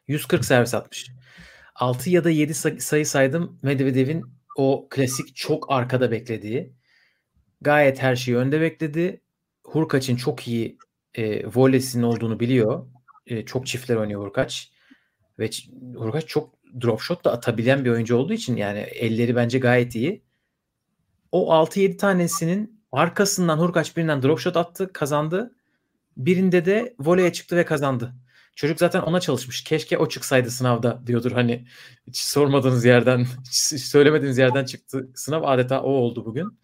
[0.08, 1.10] 140 servis atmış.
[1.74, 4.24] 6 ya da 7 sayı saydım Medvedev'in
[4.56, 6.72] o klasik çok arkada beklediği.
[7.60, 9.20] Gayet her şeyi önde bekledi.
[9.64, 10.78] Hurkaç'ın çok iyi
[11.14, 12.86] e, volesinin olduğunu biliyor.
[13.26, 14.72] E, çok çiftler oynuyor Hurkaç.
[15.38, 15.50] Ve
[15.94, 20.22] Hurkaç çok drop shot da atabilen bir oyuncu olduğu için yani elleri bence gayet iyi.
[21.32, 25.54] O 6-7 tanesinin arkasından Hurkaç birinden drop shot attı, kazandı.
[26.18, 28.14] Birinde de voleye çıktı ve kazandı.
[28.56, 29.64] Çocuk zaten ona çalışmış.
[29.64, 31.32] Keşke o çıksaydı sınavda diyordur.
[31.32, 31.66] Hani
[32.06, 35.08] hiç sormadığınız yerden, hiç söylemediğiniz yerden çıktı.
[35.14, 36.58] Sınav adeta o oldu bugün.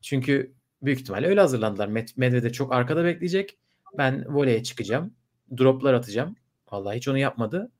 [0.00, 1.88] Çünkü büyük ihtimalle öyle hazırlandılar.
[2.16, 3.58] Medvedev çok arkada bekleyecek.
[3.98, 5.14] Ben voleye çıkacağım.
[5.58, 6.36] Droplar atacağım.
[6.72, 7.70] Vallahi hiç onu yapmadı.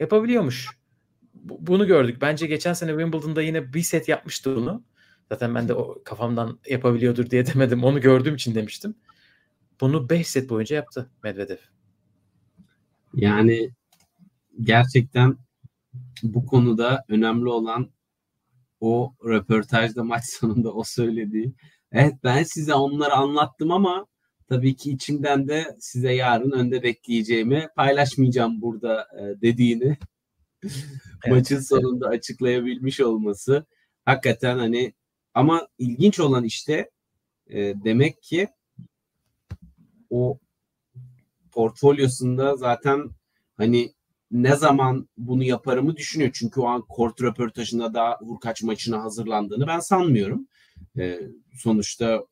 [0.00, 0.68] Yapabiliyormuş.
[1.34, 2.18] Bunu gördük.
[2.20, 4.84] Bence geçen sene Wimbledon'da yine bir set yapmıştı bunu.
[5.28, 7.84] Zaten ben de o kafamdan yapabiliyordur diye demedim.
[7.84, 8.94] Onu gördüğüm için demiştim.
[9.80, 11.56] Bunu 5 set boyunca yaptı Medvedev.
[13.14, 13.70] Yani
[14.62, 15.36] gerçekten
[16.22, 17.90] bu konuda önemli olan
[18.80, 21.54] o röportajda maç sonunda o söylediği.
[21.92, 24.06] Evet ben size onları anlattım ama
[24.48, 29.98] tabii ki içimden de size yarın önde bekleyeceğimi paylaşmayacağım burada e, dediğini
[30.64, 31.30] evet.
[31.30, 33.66] maçın sonunda açıklayabilmiş olması
[34.04, 34.92] hakikaten hani
[35.34, 36.90] ama ilginç olan işte
[37.46, 38.48] e, demek ki
[40.10, 40.38] o
[41.52, 43.10] portfolyosunda zaten
[43.56, 43.92] hani
[44.30, 46.30] ne zaman bunu yaparımı düşünüyor.
[46.34, 50.48] Çünkü o an kort röportajında da Hurkaç maçına hazırlandığını ben sanmıyorum.
[50.98, 51.20] E,
[51.54, 52.24] sonuçta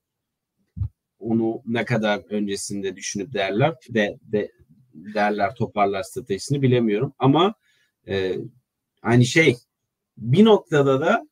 [1.18, 4.52] onu ne kadar öncesinde düşünüp derler de, de
[4.94, 7.12] derler toparlar stratejisini bilemiyorum.
[7.18, 7.54] Ama
[8.08, 8.36] e,
[9.02, 9.56] hani şey
[10.16, 11.28] bir noktada da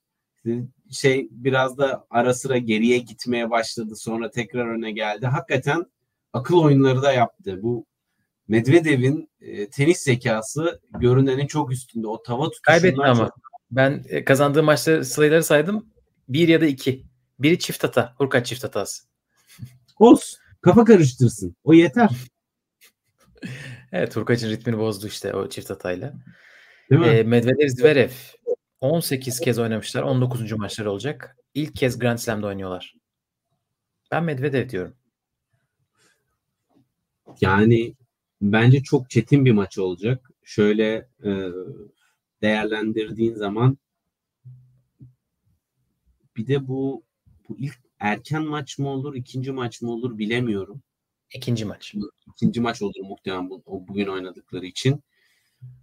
[0.91, 3.97] şey biraz da ara sıra geriye gitmeye başladı.
[3.97, 5.27] Sonra tekrar öne geldi.
[5.27, 5.87] Hakikaten
[6.35, 7.63] akıl oyunları da yaptı.
[7.63, 7.87] Bu
[8.49, 12.07] Medvedev'in e, tenis zekası görünenin çok üstünde.
[12.07, 13.25] O tava tutuşundan Kaybetti ama.
[13.25, 13.35] çok...
[13.71, 15.87] Ben e, kazandığı maçları sayıları saydım.
[16.29, 17.05] Bir ya da iki.
[17.39, 18.15] Biri çift hata.
[18.19, 19.05] Hurkaç çift hatası.
[19.99, 20.39] Olsun.
[20.61, 21.57] Kafa karıştırsın.
[21.65, 22.11] O yeter.
[23.93, 26.15] evet Hurkaç'ın ritmini bozdu işte o çift hatayla.
[26.91, 27.07] Değil mi?
[27.07, 28.11] E, Medvedev Zverev
[28.81, 30.03] 18 kez oynamışlar.
[30.03, 30.53] 19.
[30.53, 31.37] maçları olacak.
[31.55, 32.95] İlk kez Grand Slam'da oynuyorlar.
[34.11, 34.97] Ben Medvedev diyorum.
[37.41, 37.95] Yani
[38.43, 40.31] bence çok çetin bir maç olacak.
[40.45, 41.31] Şöyle e,
[42.43, 43.79] değerlendirdiğin zaman
[46.37, 47.03] bir de bu
[47.49, 50.83] bu ilk erken maç mı olur, ikinci maç mı olur bilemiyorum.
[51.35, 51.95] İkinci maç.
[52.27, 55.03] İkinci maç olur muhtemelen bu, o bugün oynadıkları için.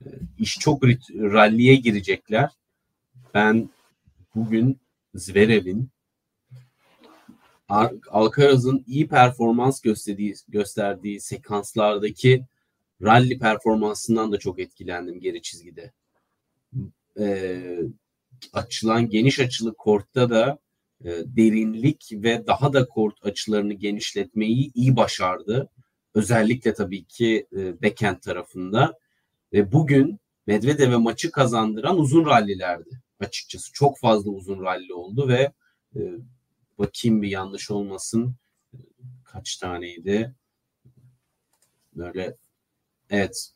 [0.06, 0.84] E, iş çok
[1.14, 2.50] ralliye girecekler.
[3.34, 3.70] Ben
[4.36, 4.80] bugün
[5.16, 5.89] Zverev'in
[8.09, 12.45] Alcaraz'ın iyi performans gösterdiği, gösterdiği sekanslardaki
[13.01, 15.91] rally performansından da çok etkilendim geri çizgide.
[17.19, 17.80] Ee,
[18.53, 20.59] açılan geniş açılı kortta da
[21.03, 25.69] e, derinlik ve daha da kort açılarını genişletmeyi iyi başardı.
[26.15, 28.93] Özellikle tabii ki e, backhand tarafında.
[29.53, 33.72] Ve bugün Medvedev'e maçı kazandıran uzun rallilerdi açıkçası.
[33.74, 35.51] Çok fazla uzun ralli oldu ve
[35.95, 35.99] e,
[36.82, 38.36] bakayım bir yanlış olmasın.
[39.23, 40.36] Kaç taneydi?
[41.95, 42.38] Böyle
[43.09, 43.51] evet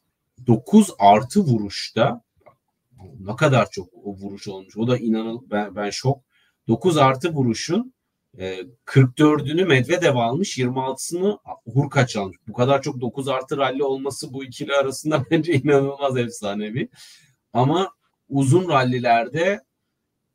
[0.48, 2.22] 9 artı vuruşta
[3.20, 4.78] ne kadar çok o vuruş olmuş.
[4.78, 6.24] O da inanıl ben, ben şok.
[6.68, 7.94] 9 artı vuruşun
[8.38, 11.40] e, 44'ünü Medvedev almış, 26'sını
[11.74, 12.38] Hurkaç almış.
[12.48, 16.90] Bu kadar çok 9 artı ralli olması bu ikili arasında bence inanılmaz efsanevi.
[17.54, 17.92] Ama
[18.30, 19.66] uzun rallilerde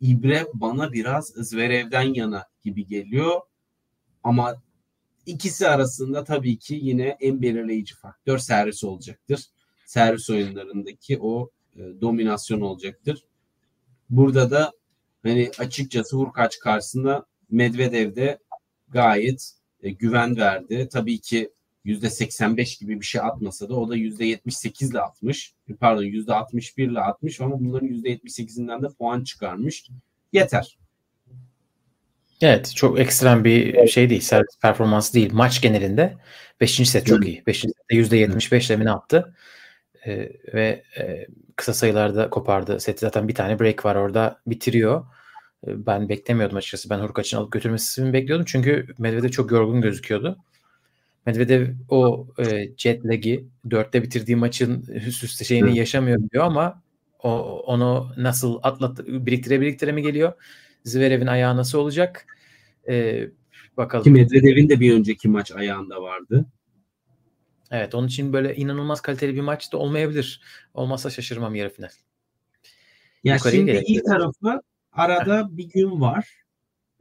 [0.01, 3.41] İbre bana biraz Zverev'den yana gibi geliyor.
[4.25, 4.63] Ama
[5.27, 9.45] ikisi arasında tabii ki yine en belirleyici faktör servis olacaktır.
[9.87, 13.25] Servis oyunlarındaki o e, dominasyon olacaktır.
[14.11, 14.73] Burada da
[15.23, 18.39] hani açıkçası Hurkaç karşısında Medvedev de
[18.89, 19.53] gayet
[19.83, 20.89] e, güven verdi.
[20.93, 21.51] Tabii ki
[21.85, 25.55] %85 gibi bir şey atmasa da o da %78 ile atmış.
[25.81, 29.89] Pardon %61 ile atmış ama bunların %78'inden de puan çıkarmış.
[30.33, 30.79] Yeter.
[32.41, 34.21] Evet çok ekstrem bir şey değil.
[34.21, 35.31] Servis performansı değil.
[35.33, 36.17] Maç genelinde
[36.61, 36.89] 5.
[36.89, 37.43] set çok iyi.
[37.47, 37.61] 5.
[37.61, 39.35] sette %75 ile attı.
[40.07, 41.27] Ee, ve e,
[41.57, 42.81] kısa sayılarda kopardı.
[42.81, 45.07] Seti zaten bir tane break var orada bitiriyor.
[45.67, 46.91] Ee, ben beklemiyordum açıkçası.
[46.91, 48.47] Ben Hurkaç'ın alıp götürmesini bekliyordum.
[48.49, 50.39] Çünkü Medvedev çok yorgun gözüküyordu.
[51.27, 56.83] Medvedev o e, jet lag'i dörtte bitirdiği maçın üst üste şeyini yaşamıyor diyor ama
[57.23, 57.31] o,
[57.67, 60.33] onu nasıl atlat biriktire biriktire mi geliyor?
[60.85, 62.27] Zverev'in ayağı nasıl olacak?
[62.89, 63.29] Ee,
[63.77, 64.05] bakalım.
[64.05, 66.47] Ki Medvedev'in de bir önceki maç ayağında vardı.
[67.71, 70.41] Evet onun için böyle inanılmaz kaliteli bir maç da olmayabilir.
[70.75, 71.91] Olmazsa şaşırmam yarı final.
[73.25, 73.87] Ya Yukarıya şimdi gelelim.
[73.87, 74.63] iyi tarafı
[74.93, 76.29] arada bir gün var.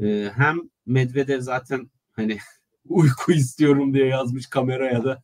[0.02, 2.38] Ee, hem Medvedev zaten hani
[2.86, 5.24] uyku istiyorum diye yazmış kameraya da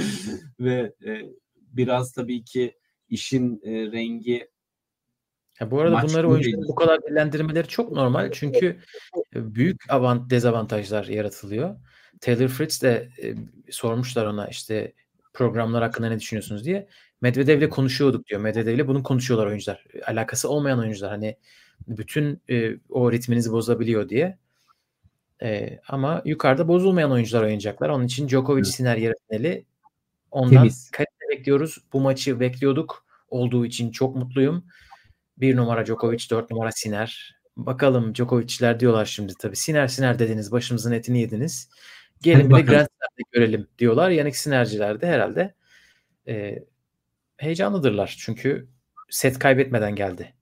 [0.60, 1.22] ve e,
[1.56, 2.74] biraz tabii ki
[3.08, 4.48] işin e, rengi
[5.60, 8.76] ya bu arada bunları oyuncuların bu kadar dillendirmeleri çok normal çünkü
[9.34, 11.76] büyük avant dezavantajlar yaratılıyor.
[12.20, 13.34] Taylor Fritz de e,
[13.70, 14.92] sormuşlar ona işte
[15.34, 16.88] programlar hakkında ne düşünüyorsunuz diye.
[17.20, 18.40] Medvedev'le konuşuyorduk diyor.
[18.40, 19.84] Medvedev'le bunu konuşuyorlar oyuncular.
[20.06, 21.36] Alakası olmayan oyuncular hani
[21.88, 24.38] bütün e, o ritminizi bozabiliyor diye.
[25.42, 27.88] E, ama yukarıda bozulmayan oyuncular oynayacaklar.
[27.88, 28.74] Onun için Djokovic evet.
[28.74, 29.64] Sinner yarı finali.
[30.30, 31.78] Ondan kalite bekliyoruz.
[31.92, 33.06] Bu maçı bekliyorduk.
[33.28, 34.64] Olduğu için çok mutluyum.
[35.36, 37.36] Bir numara Djokovic, dört numara Siner.
[37.56, 39.56] Bakalım Djokovic'ler diyorlar şimdi tabii.
[39.56, 40.52] Siner Siner dediniz.
[40.52, 41.68] Başımızın etini yediniz.
[42.22, 44.10] Gelin bir de Grand Slam'de görelim diyorlar.
[44.10, 45.54] Yanık Sinerciler de herhalde
[46.28, 46.64] e,
[47.36, 48.16] heyecanlıdırlar.
[48.18, 48.68] Çünkü
[49.10, 50.34] set kaybetmeden geldi.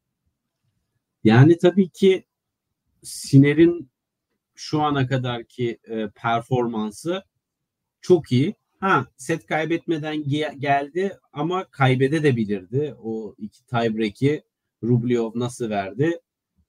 [1.24, 2.24] Yani tabii ki
[3.02, 3.90] Siner'in
[4.54, 7.24] şu ana kadarki e, performansı
[8.00, 8.54] çok iyi.
[8.80, 12.94] Ha set kaybetmeden ge- geldi ama kaybedebilirdi.
[13.02, 14.42] O iki tiebreak'i
[14.88, 16.20] Rublev nasıl verdi?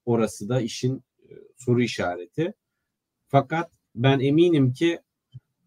[0.06, 2.54] Orası da işin e, soru işareti.
[3.28, 5.00] Fakat ben eminim ki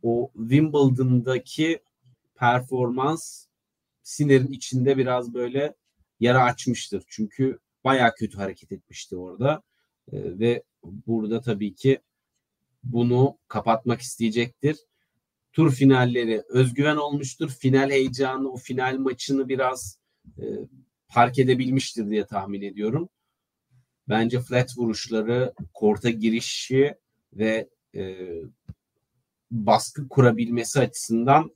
[0.02, 1.80] o Wimbledon'daki
[2.34, 3.46] performans
[4.02, 5.74] Siner'in içinde biraz böyle
[6.20, 7.04] yara açmıştır.
[7.08, 9.62] Çünkü baya kötü hareket etmişti orada.
[10.12, 10.62] Ee, ve
[11.06, 12.00] burada tabii ki
[12.82, 14.76] bunu kapatmak isteyecektir.
[15.52, 17.50] Tur finalleri özgüven olmuştur.
[17.50, 19.98] Final heyecanı, o final maçını biraz
[20.38, 20.44] e,
[21.08, 23.08] fark edebilmiştir diye tahmin ediyorum.
[24.08, 26.94] Bence flat vuruşları, korta girişi
[27.32, 28.16] ve e,
[29.50, 31.50] baskı kurabilmesi açısından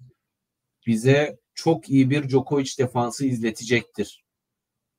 [0.86, 4.24] bize çok iyi bir Djokovic defansı izletecektir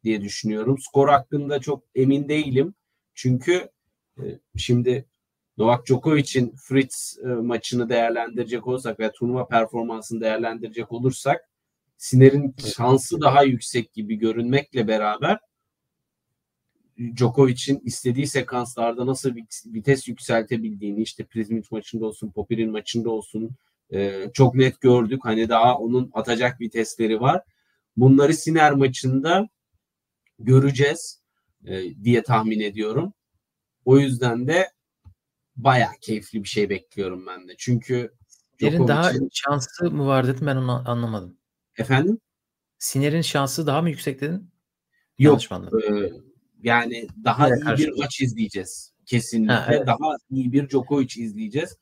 [0.04, 0.78] diye düşünüyorum.
[0.80, 2.74] Skor hakkında çok emin değilim.
[3.14, 3.70] Çünkü
[4.18, 4.24] e,
[4.58, 5.06] şimdi
[5.58, 11.50] Novak Djokovic'in Fritz e, maçını değerlendirecek olursak ve turnuva performansını değerlendirecek olursak
[11.98, 15.40] Siner'in şansı daha yüksek gibi görünmekle beraber
[17.16, 19.36] Djokovic'in istediği sekanslarda nasıl
[19.66, 23.52] vites yükseltebildiğini işte Prizmic maçında olsun, Popir'in maçında olsun
[23.94, 25.20] e, çok net gördük.
[25.24, 27.42] Hani daha onun atacak vitesleri var.
[27.98, 29.50] Bunları Siner maçında
[30.40, 31.22] göreceğiz
[31.66, 33.14] e, diye tahmin ediyorum.
[33.86, 34.72] O yüzden de
[35.56, 37.54] baya keyifli bir şey bekliyorum ben de.
[37.58, 38.12] Çünkü
[38.60, 41.38] Siner'in daha şansı mı var dedim ben onu anlamadım.
[41.78, 42.20] Efendim?
[42.78, 44.52] Siner'in şansı daha mı yüksek dedin?
[45.20, 45.42] Yok.
[45.52, 46.12] E,
[46.64, 48.94] yani daha evet, iyi bir maç izleyeceğiz.
[49.06, 49.88] kesinlikle Ha, evet.
[49.88, 51.78] daha iyi bir Djokovic izleyeceğiz.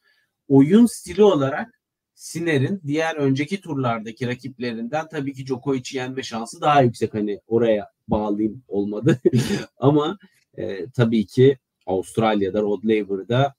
[0.48, 1.82] Oyun stili olarak
[2.16, 7.14] Siner'in diğer önceki turlardaki rakiplerinden tabii ki Djokovic'i yenme şansı daha yüksek.
[7.14, 9.22] Hani oraya bağlayayım olmadı.
[9.78, 10.18] Ama
[10.58, 13.56] e, tabii ki Avustralya'da Rod Laver'da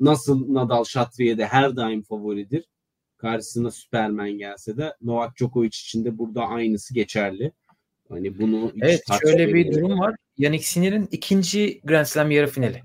[0.00, 2.64] nasıl Nadal Şatriye'de her daim favoridir.
[3.18, 7.52] Karşısına Superman gelse de Novak Djokovic için de burada aynısı geçerli.
[8.08, 10.16] Hani bunu Evet şöyle bir durum var.
[10.38, 12.82] Yannick Sinner'in ikinci Grand Slam yarı finali.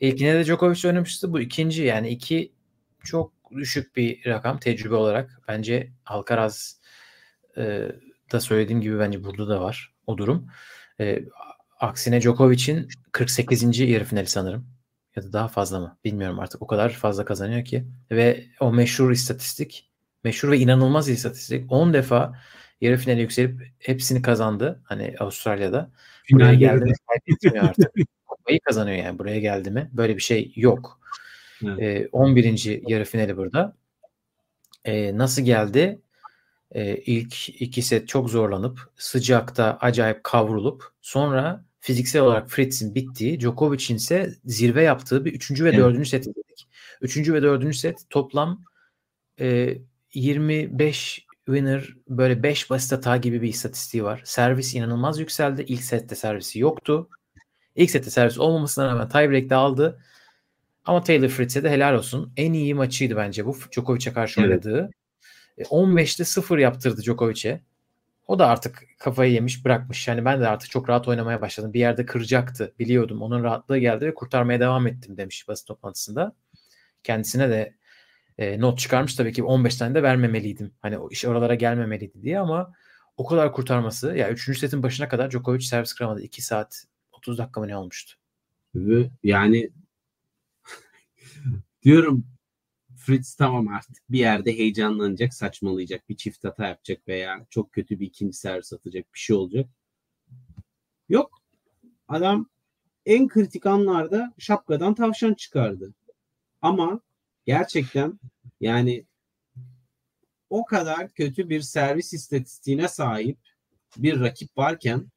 [0.00, 1.32] İlkine de Djokovic oynamıştı.
[1.32, 2.52] Bu ikinci yani iki
[3.04, 5.40] çok düşük bir rakam tecrübe olarak.
[5.48, 6.80] Bence Alcaraz
[7.56, 7.88] e,
[8.32, 10.46] da söylediğim gibi bence burada da var o durum.
[11.00, 11.24] E,
[11.80, 13.78] aksine Djokovic'in 48.
[13.78, 14.77] yarı finali sanırım.
[15.18, 15.98] Ya da daha fazla mı?
[16.04, 16.62] Bilmiyorum artık.
[16.62, 17.84] O kadar fazla kazanıyor ki.
[18.10, 19.90] Ve o meşhur istatistik.
[20.24, 21.72] Meşhur ve inanılmaz istatistik.
[21.72, 22.38] 10 defa
[22.80, 24.80] yarı finale yükselip hepsini kazandı.
[24.84, 25.90] Hani Avustralya'da.
[26.32, 27.92] Buraya geldi mi kaybetmiyor artık.
[28.26, 29.18] Kupayı kazanıyor yani.
[29.18, 29.90] Buraya geldi mi?
[29.92, 31.00] Böyle bir şey yok.
[31.64, 31.78] Evet.
[31.82, 32.80] Ee, 11.
[32.88, 33.76] yarı finali burada.
[34.84, 36.00] Ee, nasıl geldi?
[36.72, 43.96] Ee, ilk iki set çok zorlanıp sıcakta acayip kavrulup sonra fiziksel olarak Fritz'in bittiği Djokovic'in
[43.96, 45.78] ise zirve yaptığı bir üçüncü ve Evet.
[45.78, 46.68] dördüncü set izledik.
[47.00, 48.64] Üçüncü ve dördüncü set toplam
[49.40, 49.78] e,
[50.14, 54.20] 25 winner böyle 5 basit hata gibi bir istatistiği var.
[54.24, 55.62] Servis inanılmaz yükseldi.
[55.68, 57.08] İlk sette servisi yoktu.
[57.76, 60.00] İlk sette servis olmamasına rağmen tiebreak'te aldı.
[60.84, 62.32] Ama Taylor Fritz'e de helal olsun.
[62.36, 63.56] En iyi maçıydı bence bu.
[63.72, 64.50] Djokovic'e karşı Evet.
[64.66, 64.90] oynadığı.
[65.58, 67.60] E, 15'te 0 yaptırdı Djokovic'e.
[68.28, 70.08] O da artık kafayı yemiş bırakmış.
[70.08, 71.72] Yani ben de artık çok rahat oynamaya başladım.
[71.72, 73.22] Bir yerde kıracaktı biliyordum.
[73.22, 76.36] Onun rahatlığı geldi ve kurtarmaya devam ettim demiş basın toplantısında.
[77.02, 77.74] Kendisine de
[78.38, 80.74] e, not çıkarmış tabii ki 15 tane de vermemeliydim.
[80.82, 82.74] Hani o iş oralara gelmemeliydi diye ama
[83.16, 84.58] o kadar kurtarması ya 3.
[84.58, 86.22] setin başına kadar Djokovic servis kıramadı.
[86.22, 88.16] 2 saat 30 dakika mı ne olmuştu?
[89.22, 89.70] Yani
[91.82, 92.26] diyorum
[93.08, 98.06] Fritz tamam artık bir yerde heyecanlanacak, saçmalayacak, bir çift hata yapacak veya çok kötü bir
[98.06, 99.70] ikinci servis atacak bir şey olacak.
[101.08, 101.42] Yok.
[102.08, 102.48] Adam
[103.06, 105.94] en kritik anlarda şapkadan tavşan çıkardı.
[106.62, 107.00] Ama
[107.46, 108.20] gerçekten
[108.60, 109.06] yani
[110.50, 113.38] o kadar kötü bir servis istatistiğine sahip
[113.96, 115.10] bir rakip varken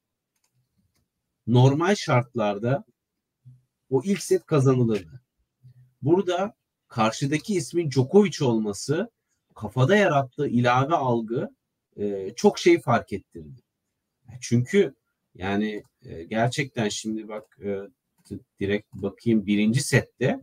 [1.47, 2.85] normal şartlarda
[3.89, 5.21] o ilk set kazanılırdı.
[6.01, 6.60] Burada
[6.91, 9.11] karşıdaki ismin Djokovic olması
[9.55, 11.49] kafada yarattığı ilave algı
[11.97, 13.61] e, çok şey fark ettirdi.
[14.41, 14.95] Çünkü
[15.35, 17.79] yani e, gerçekten şimdi bak e,
[18.59, 20.39] direkt bakayım birinci sette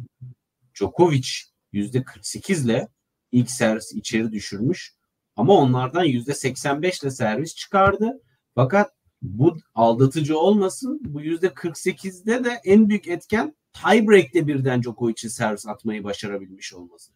[0.74, 1.28] Djokovic
[1.72, 2.88] %48 ile
[3.32, 4.94] ilk servis içeri düşürmüş
[5.36, 8.22] ama onlardan %85 ile servis çıkardı.
[8.54, 8.92] Fakat
[9.22, 11.00] bu aldatıcı olmasın.
[11.04, 17.12] Bu %48'de de en büyük etken tiebreak'te birden Djokovic'in servis atmayı başarabilmiş olması.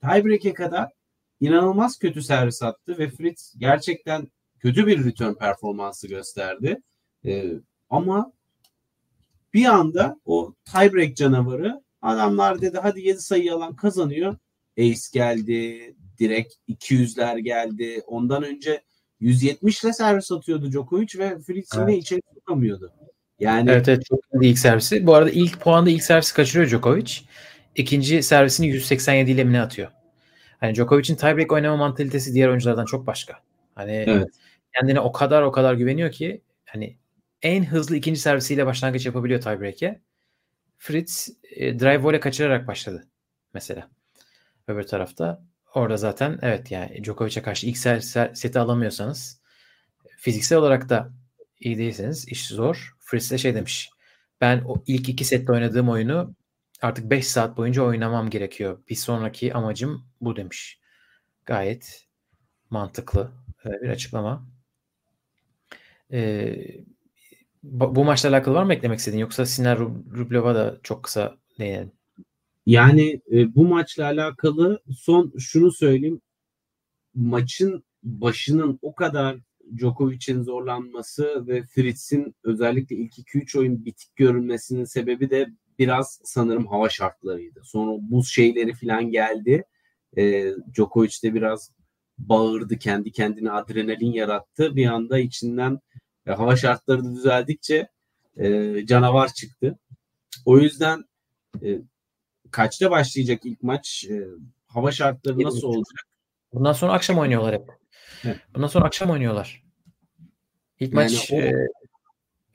[0.00, 0.92] Tiebreak'e kadar
[1.40, 4.28] inanılmaz kötü servis attı ve Fritz gerçekten
[4.58, 6.82] kötü bir return performansı gösterdi.
[7.24, 7.52] Ee,
[7.90, 8.32] ama
[9.54, 14.36] bir anda o tiebreak canavarı adamlar dedi hadi 7 sayı alan kazanıyor.
[14.78, 18.02] Ace geldi, direkt 200'ler geldi.
[18.06, 18.82] Ondan önce
[19.20, 22.02] 170 ile servis atıyordu Djokovic ve Fritz yine Evet.
[22.02, 22.92] içeri sokamıyordu.
[23.38, 25.06] Yani Evet evet çok iyiydi ilk servisi.
[25.06, 27.12] Bu arada ilk puanda ilk servisi kaçırıyor Djokovic.
[27.74, 29.90] İkinci servisini 187 ile mi atıyor?
[30.60, 33.40] Hani Djokovic'in tiebreak oynama mantalitesi diğer oyunculardan çok başka.
[33.74, 34.28] Hani Evet.
[34.74, 36.96] kendine o kadar o kadar güveniyor ki hani
[37.42, 40.00] en hızlı ikinci servisiyle başlangıç yapabiliyor tiebreak'e.
[40.78, 43.06] Fritz e, drive voley kaçırarak başladı
[43.54, 43.88] mesela.
[44.68, 45.42] Öbür tarafta
[45.74, 49.40] orada zaten evet yani Djokovic'e karşı ilk ser, ser- seti alamıyorsanız
[50.16, 51.10] fiziksel olarak da
[51.60, 52.96] iyi değilseniz iş zor.
[53.00, 53.90] Fritz de şey demiş.
[54.40, 56.34] Ben o ilk iki sette oynadığım oyunu
[56.82, 58.78] artık 5 saat boyunca oynamam gerekiyor.
[58.88, 60.80] Bir sonraki amacım bu demiş.
[61.46, 62.06] Gayet
[62.70, 63.32] mantıklı
[63.64, 64.46] e, bir açıklama.
[66.12, 66.56] Ee,
[67.62, 69.20] bu maçla alakalı var mı eklemek istediğin?
[69.20, 71.92] Yoksa Siner Rub- Rublev'a da çok kısa değinelim.
[72.66, 76.20] Yani e, bu maçla alakalı son şunu söyleyeyim.
[77.14, 79.36] Maçın başının o kadar
[79.76, 85.46] Djokovic'in zorlanması ve Fritz'in özellikle ilk 2-3 oyun bitik görünmesinin sebebi de
[85.78, 87.60] biraz sanırım hava şartlarıydı.
[87.64, 89.64] Sonra buz şeyleri falan geldi.
[90.16, 91.72] E, Djokovic de biraz
[92.18, 94.76] bağırdı kendi kendine adrenalin yarattı.
[94.76, 95.78] Bir anda içinden
[96.26, 97.88] e, hava şartları da düzeldikçe
[98.36, 99.78] e, canavar çıktı.
[100.44, 101.04] O yüzden
[101.62, 101.78] e,
[102.50, 104.06] kaçta başlayacak ilk maç?
[104.10, 104.26] E,
[104.66, 106.06] hava şartları nasıl olacak?
[106.52, 107.70] Bundan sonra akşam oynuyorlar hep.
[108.24, 108.36] Evet.
[108.54, 109.62] Bundan sonra akşam oynuyorlar.
[110.80, 111.52] İlk Yani maç o- e,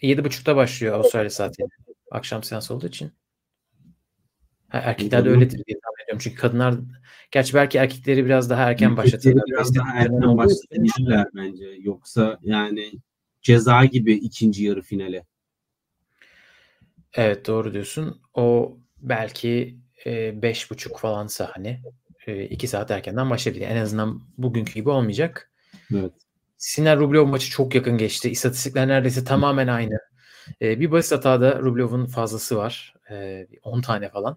[0.01, 1.63] 7.30'da başlıyor Avustralya saati.
[2.11, 3.11] Akşam seansı olduğu için.
[4.69, 6.19] Ha, erkekler de öyledir diye tahmin ediyorum.
[6.23, 6.75] Çünkü kadınlar
[7.31, 9.43] gerçi belki erkekleri biraz daha erken başlatırlar.
[9.47, 11.65] Biraz daha erken başlatabilirler bence.
[11.79, 12.91] Yoksa yani
[13.41, 15.25] ceza gibi ikinci yarı finale.
[17.13, 18.21] Evet doğru diyorsun.
[18.33, 21.81] O belki e, beş buçuk falansa hani
[22.27, 23.67] e, iki saat erkenden başlayabilir.
[23.67, 25.51] En azından bugünkü gibi olmayacak.
[25.93, 26.13] Evet.
[26.57, 28.29] Siner Rublev maçı çok yakın geçti.
[28.29, 29.99] İstatistikler neredeyse tamamen aynı.
[30.61, 32.93] E, bir basit hatada Rublev'in fazlası var.
[33.11, 34.35] E, 10 tane falan.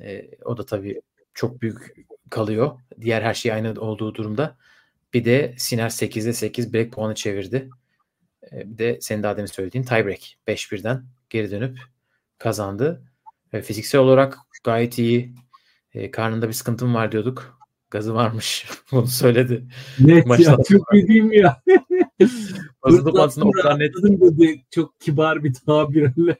[0.00, 1.02] E, o da tabii
[1.34, 1.94] çok büyük
[2.30, 2.80] kalıyor.
[3.00, 4.56] Diğer her şey aynı olduğu durumda.
[5.14, 7.70] Bir de Siner 8'de 8 break puanı çevirdi.
[8.52, 10.20] E, bir de senin daha demin söylediğin tiebreak.
[10.46, 11.78] 5-1'den geri dönüp
[12.38, 13.02] kazandı.
[13.52, 15.34] E, fiziksel olarak gayet iyi.
[15.94, 17.58] E, karnında bir sıkıntım var diyorduk.
[17.90, 18.66] Gazı varmış.
[18.92, 19.66] Bunu söyledi.
[20.00, 21.62] Net Maçtan ya çok iyi değil mi ya?
[22.84, 23.94] Basın toplantısında o kadar net.
[24.02, 26.36] Dedi, çok kibar bir tabirle.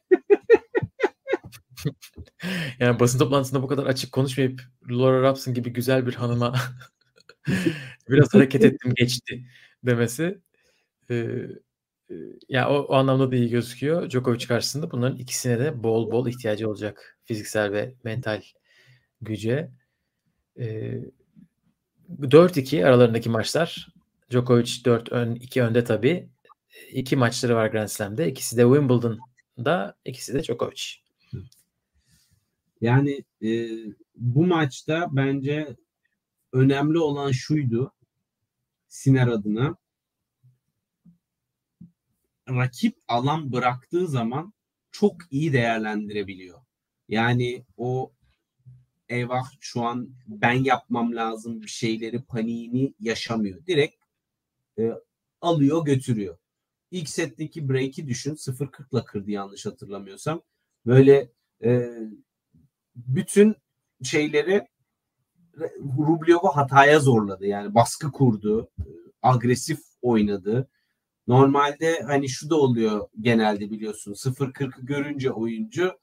[2.78, 6.54] yani basın toplantısında bu kadar açık konuşmayıp Laura Rapson gibi güzel bir hanıma
[8.08, 9.44] biraz hareket ettim geçti
[9.84, 10.38] demesi
[11.10, 11.26] e,
[12.48, 14.10] ya o, o anlamda da iyi gözüküyor.
[14.10, 17.18] Djokovic karşısında bunların ikisine de bol bol ihtiyacı olacak.
[17.24, 18.42] Fiziksel ve mental
[19.22, 19.70] güce.
[20.58, 20.98] E,
[22.08, 23.88] 4-2 aralarındaki maçlar.
[24.30, 26.28] Djokovic 4 ön 2 önde tabii.
[26.90, 28.28] İki maçları var Grand Slam'de.
[28.28, 30.82] İkisi de Wimbledon'da, ikisi de Djokovic.
[32.80, 33.68] Yani e,
[34.16, 35.76] bu maçta bence
[36.52, 37.92] önemli olan şuydu
[38.88, 39.76] Siner adına
[42.48, 44.52] rakip alan bıraktığı zaman
[44.90, 46.60] çok iyi değerlendirebiliyor.
[47.08, 48.12] Yani o
[49.10, 53.66] eyvah şu an ben yapmam lazım bir şeyleri paniğini yaşamıyor.
[53.66, 54.04] Direkt
[54.78, 54.92] e,
[55.40, 56.36] alıyor götürüyor.
[56.90, 60.42] İlk setteki break'i düşün 0-40'la kırdı yanlış hatırlamıyorsam.
[60.86, 61.28] Böyle
[61.64, 61.90] e,
[62.96, 63.56] bütün
[64.02, 64.66] şeyleri
[65.98, 67.46] Rublev'u hataya zorladı.
[67.46, 68.84] Yani baskı kurdu, e,
[69.22, 70.68] agresif oynadı.
[71.26, 75.98] Normalde hani şu da oluyor genelde biliyorsun 0-40'ı görünce oyuncu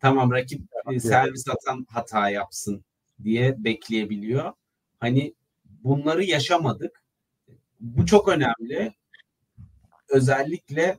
[0.00, 2.84] tamam rakip e, servis atan hata yapsın
[3.22, 4.52] diye bekleyebiliyor.
[5.00, 5.34] Hani
[5.64, 7.02] bunları yaşamadık.
[7.80, 8.94] Bu çok önemli.
[10.08, 10.98] Özellikle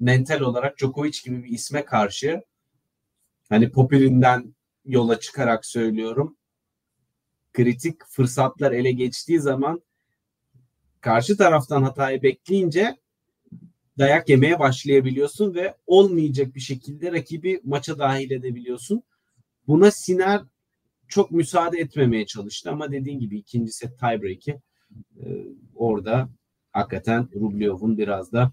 [0.00, 2.42] mental olarak Djokovic gibi bir isme karşı
[3.48, 6.36] hani Popir'inden yola çıkarak söylüyorum.
[7.52, 9.82] Kritik fırsatlar ele geçtiği zaman
[11.00, 12.96] karşı taraftan hatayı bekleyince
[13.98, 19.02] dayak yemeye başlayabiliyorsun ve olmayacak bir şekilde rakibi maça dahil edebiliyorsun.
[19.68, 20.40] Buna Siner
[21.08, 24.60] çok müsaade etmemeye çalıştı ama dediğin gibi ikinci set tiebreak'i
[25.20, 25.26] e,
[25.74, 26.28] orada
[26.72, 28.52] hakikaten Rublev'un biraz da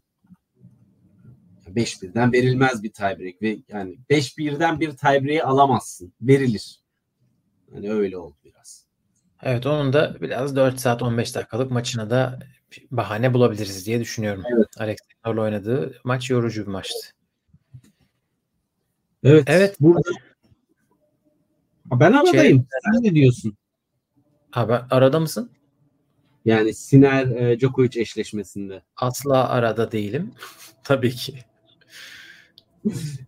[1.67, 6.13] 5-1'den verilmez bir tiebreak ve yani 5-1'den bir tiebreak'i alamazsın.
[6.21, 6.79] Verilir.
[7.73, 8.85] Hani öyle oldu biraz.
[9.43, 12.39] Evet onun da biraz 4 saat 15 dakikalık maçına da
[12.91, 14.43] bahane bulabiliriz diye düşünüyorum.
[14.55, 14.67] Evet.
[14.77, 17.07] Alex Taylor'la oynadığı maç yorucu bir maçtı.
[19.23, 19.43] Evet.
[19.47, 19.75] Evet.
[19.79, 20.09] Burada
[21.91, 22.57] ben aradayım.
[22.57, 23.57] Şey, Sen ne diyorsun?
[24.53, 25.51] Abi arada mısın?
[26.45, 28.83] Yani Siner e, Djokovic eşleşmesinde.
[28.95, 30.31] Asla arada değilim.
[30.83, 31.39] Tabii ki.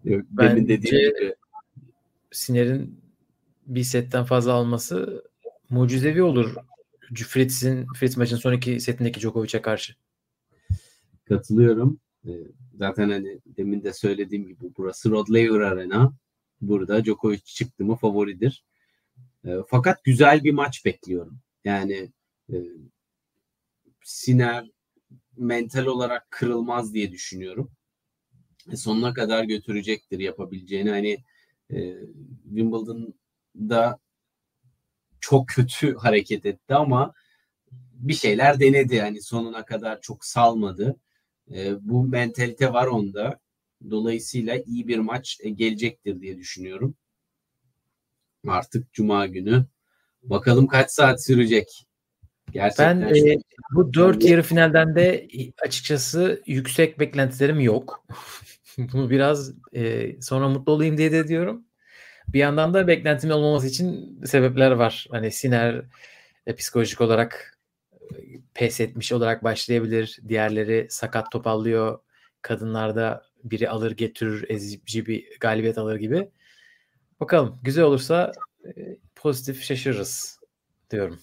[0.04, 1.36] Yok, demin dediğim gibi.
[2.32, 3.02] Siner'in
[3.68, 5.24] bir setten fazla alması
[5.70, 6.56] mucizevi olur
[7.14, 9.96] Fritz'in Fritz maçın son iki setindeki Djokovic'e karşı.
[11.26, 12.00] Katılıyorum.
[12.28, 12.32] Ee,
[12.74, 16.14] zaten hani demin de söylediğim gibi burası Rod Laver Arena.
[16.62, 18.66] Burada Djokovic çıktı mı favoridir.
[19.46, 21.40] Ee, fakat güzel bir maç bekliyorum.
[21.66, 22.12] Yani
[22.54, 22.56] e,
[24.04, 24.72] Siner
[25.38, 27.72] mental olarak kırılmaz diye düşünüyorum.
[28.72, 30.90] E, sonuna kadar götürecektir yapabileceğini.
[30.90, 31.24] Hani
[31.72, 31.96] e,
[32.44, 34.00] Wimbledon'da
[35.22, 37.14] çok kötü hareket etti ama
[37.94, 38.96] bir şeyler denedi.
[38.96, 40.96] Yani sonuna kadar çok salmadı.
[41.52, 43.40] E, bu mentalite var onda.
[43.90, 46.96] Dolayısıyla iyi bir maç e, gelecektir diye düşünüyorum.
[48.48, 49.66] Artık Cuma günü.
[50.24, 51.88] Bakalım kaç saat sürecek.
[52.52, 53.38] Gerçekten ben e,
[53.72, 55.28] bu dört yarı finalden de
[55.62, 58.06] açıkçası yüksek beklentilerim yok.
[58.78, 61.67] Bunu biraz e, sonra mutlu olayım diye de diyorum.
[62.28, 65.08] Bir yandan da beklentimin olmaması için sebepler var.
[65.12, 65.82] Hani Siner
[66.48, 67.60] e, psikolojik olarak
[68.02, 68.16] e,
[68.54, 70.20] pes etmiş olarak başlayabilir.
[70.28, 72.00] Diğerleri sakat topallıyor.
[72.42, 76.30] Kadınlarda biri alır getirir ezici bir galibiyet alır gibi.
[77.20, 78.32] Bakalım güzel olursa
[78.66, 80.40] e, pozitif şaşırırız
[80.92, 81.20] diyorum.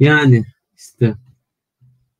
[0.00, 0.44] Yani
[0.76, 1.14] işte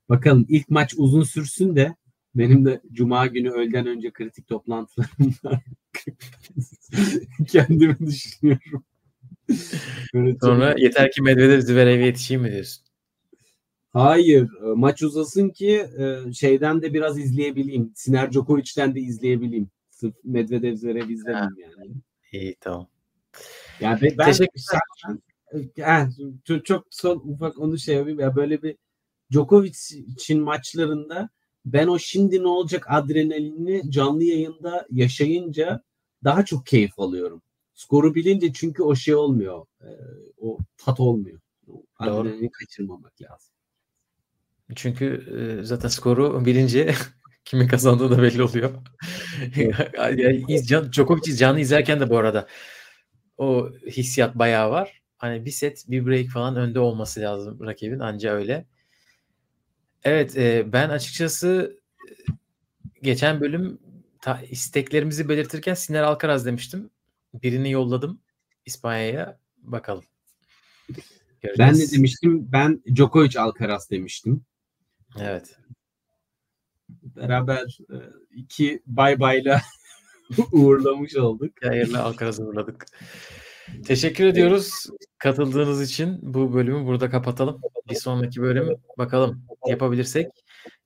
[0.08, 1.94] bakalım ilk maç uzun sürsün de
[2.34, 5.62] Benim de cuma günü öğleden önce kritik toplantılarım var.
[7.48, 8.84] Kendimi düşünüyorum.
[10.14, 12.84] Böyle Sonra yeter ki Medvedev Zverev'e yetişeyim mi diyorsun?
[13.92, 14.42] Hayır.
[14.42, 17.92] E, maç uzasın ki e, şeyden de biraz izleyebileyim.
[17.94, 19.70] Siner Djokovic'ten de izleyebileyim.
[19.90, 21.92] Sırf Medvedev Zverev izlemeyeyim yani.
[22.32, 22.88] İyi tamam.
[23.80, 24.32] Yani ben, ben
[25.76, 26.12] yani,
[26.64, 28.76] çok son ufak onu şey yapayım ya böyle bir
[29.32, 29.76] Djokovic
[30.06, 31.28] için maçlarında
[31.64, 35.82] ben o şimdi ne olacak adrenalini canlı yayında yaşayınca
[36.24, 37.42] daha çok keyif alıyorum.
[37.74, 39.66] Skoru bilince çünkü o şey olmuyor.
[39.80, 39.88] E,
[40.40, 41.40] o tat olmuyor.
[41.98, 43.54] Adrenalini kaçırmamak lazım.
[44.76, 45.26] Çünkü
[45.60, 46.94] e, zaten skoru bilince
[47.44, 48.70] kimin kazandığı da belli oluyor.
[49.98, 52.46] yani izcan, Djokovic canlı izlerken de bu arada
[53.38, 55.02] o hissiyat bayağı var.
[55.18, 58.66] Hani bir set bir break falan önde olması lazım rakibin anca öyle.
[60.04, 61.80] Evet e, ben açıkçası
[63.02, 63.78] geçen bölüm
[64.22, 66.90] ta, isteklerimizi belirtirken Siner Alcaraz demiştim.
[67.34, 68.20] Birini yolladım
[68.66, 69.38] İspanya'ya.
[69.58, 70.04] Bakalım.
[71.42, 71.58] Göreceğiz.
[71.58, 72.52] Ben ne demiştim?
[72.52, 74.44] Ben Djokovic Alcaraz demiştim.
[75.20, 75.58] Evet.
[77.02, 77.96] Beraber e,
[78.34, 79.62] iki bay bayla
[80.52, 81.52] uğurlamış olduk.
[81.62, 82.86] Hayırlı Alcaraz'ı uğurladık.
[83.86, 84.86] Teşekkür ediyoruz
[85.18, 86.18] katıldığınız için.
[86.22, 87.60] Bu bölümü burada kapatalım.
[87.90, 90.26] Bir sonraki bölüm bakalım yapabilirsek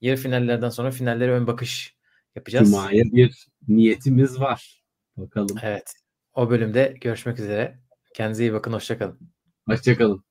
[0.00, 1.95] yarı finallerden sonra finallere ön bakış
[2.36, 2.70] yapacağız.
[2.70, 4.82] Cuma'ya bir niyetimiz var.
[5.16, 5.56] Bakalım.
[5.62, 5.92] Evet.
[6.34, 7.78] O bölümde görüşmek üzere.
[8.14, 8.72] Kendinize iyi bakın.
[8.72, 9.20] Hoşçakalın.
[9.68, 10.24] Hoşçakalın.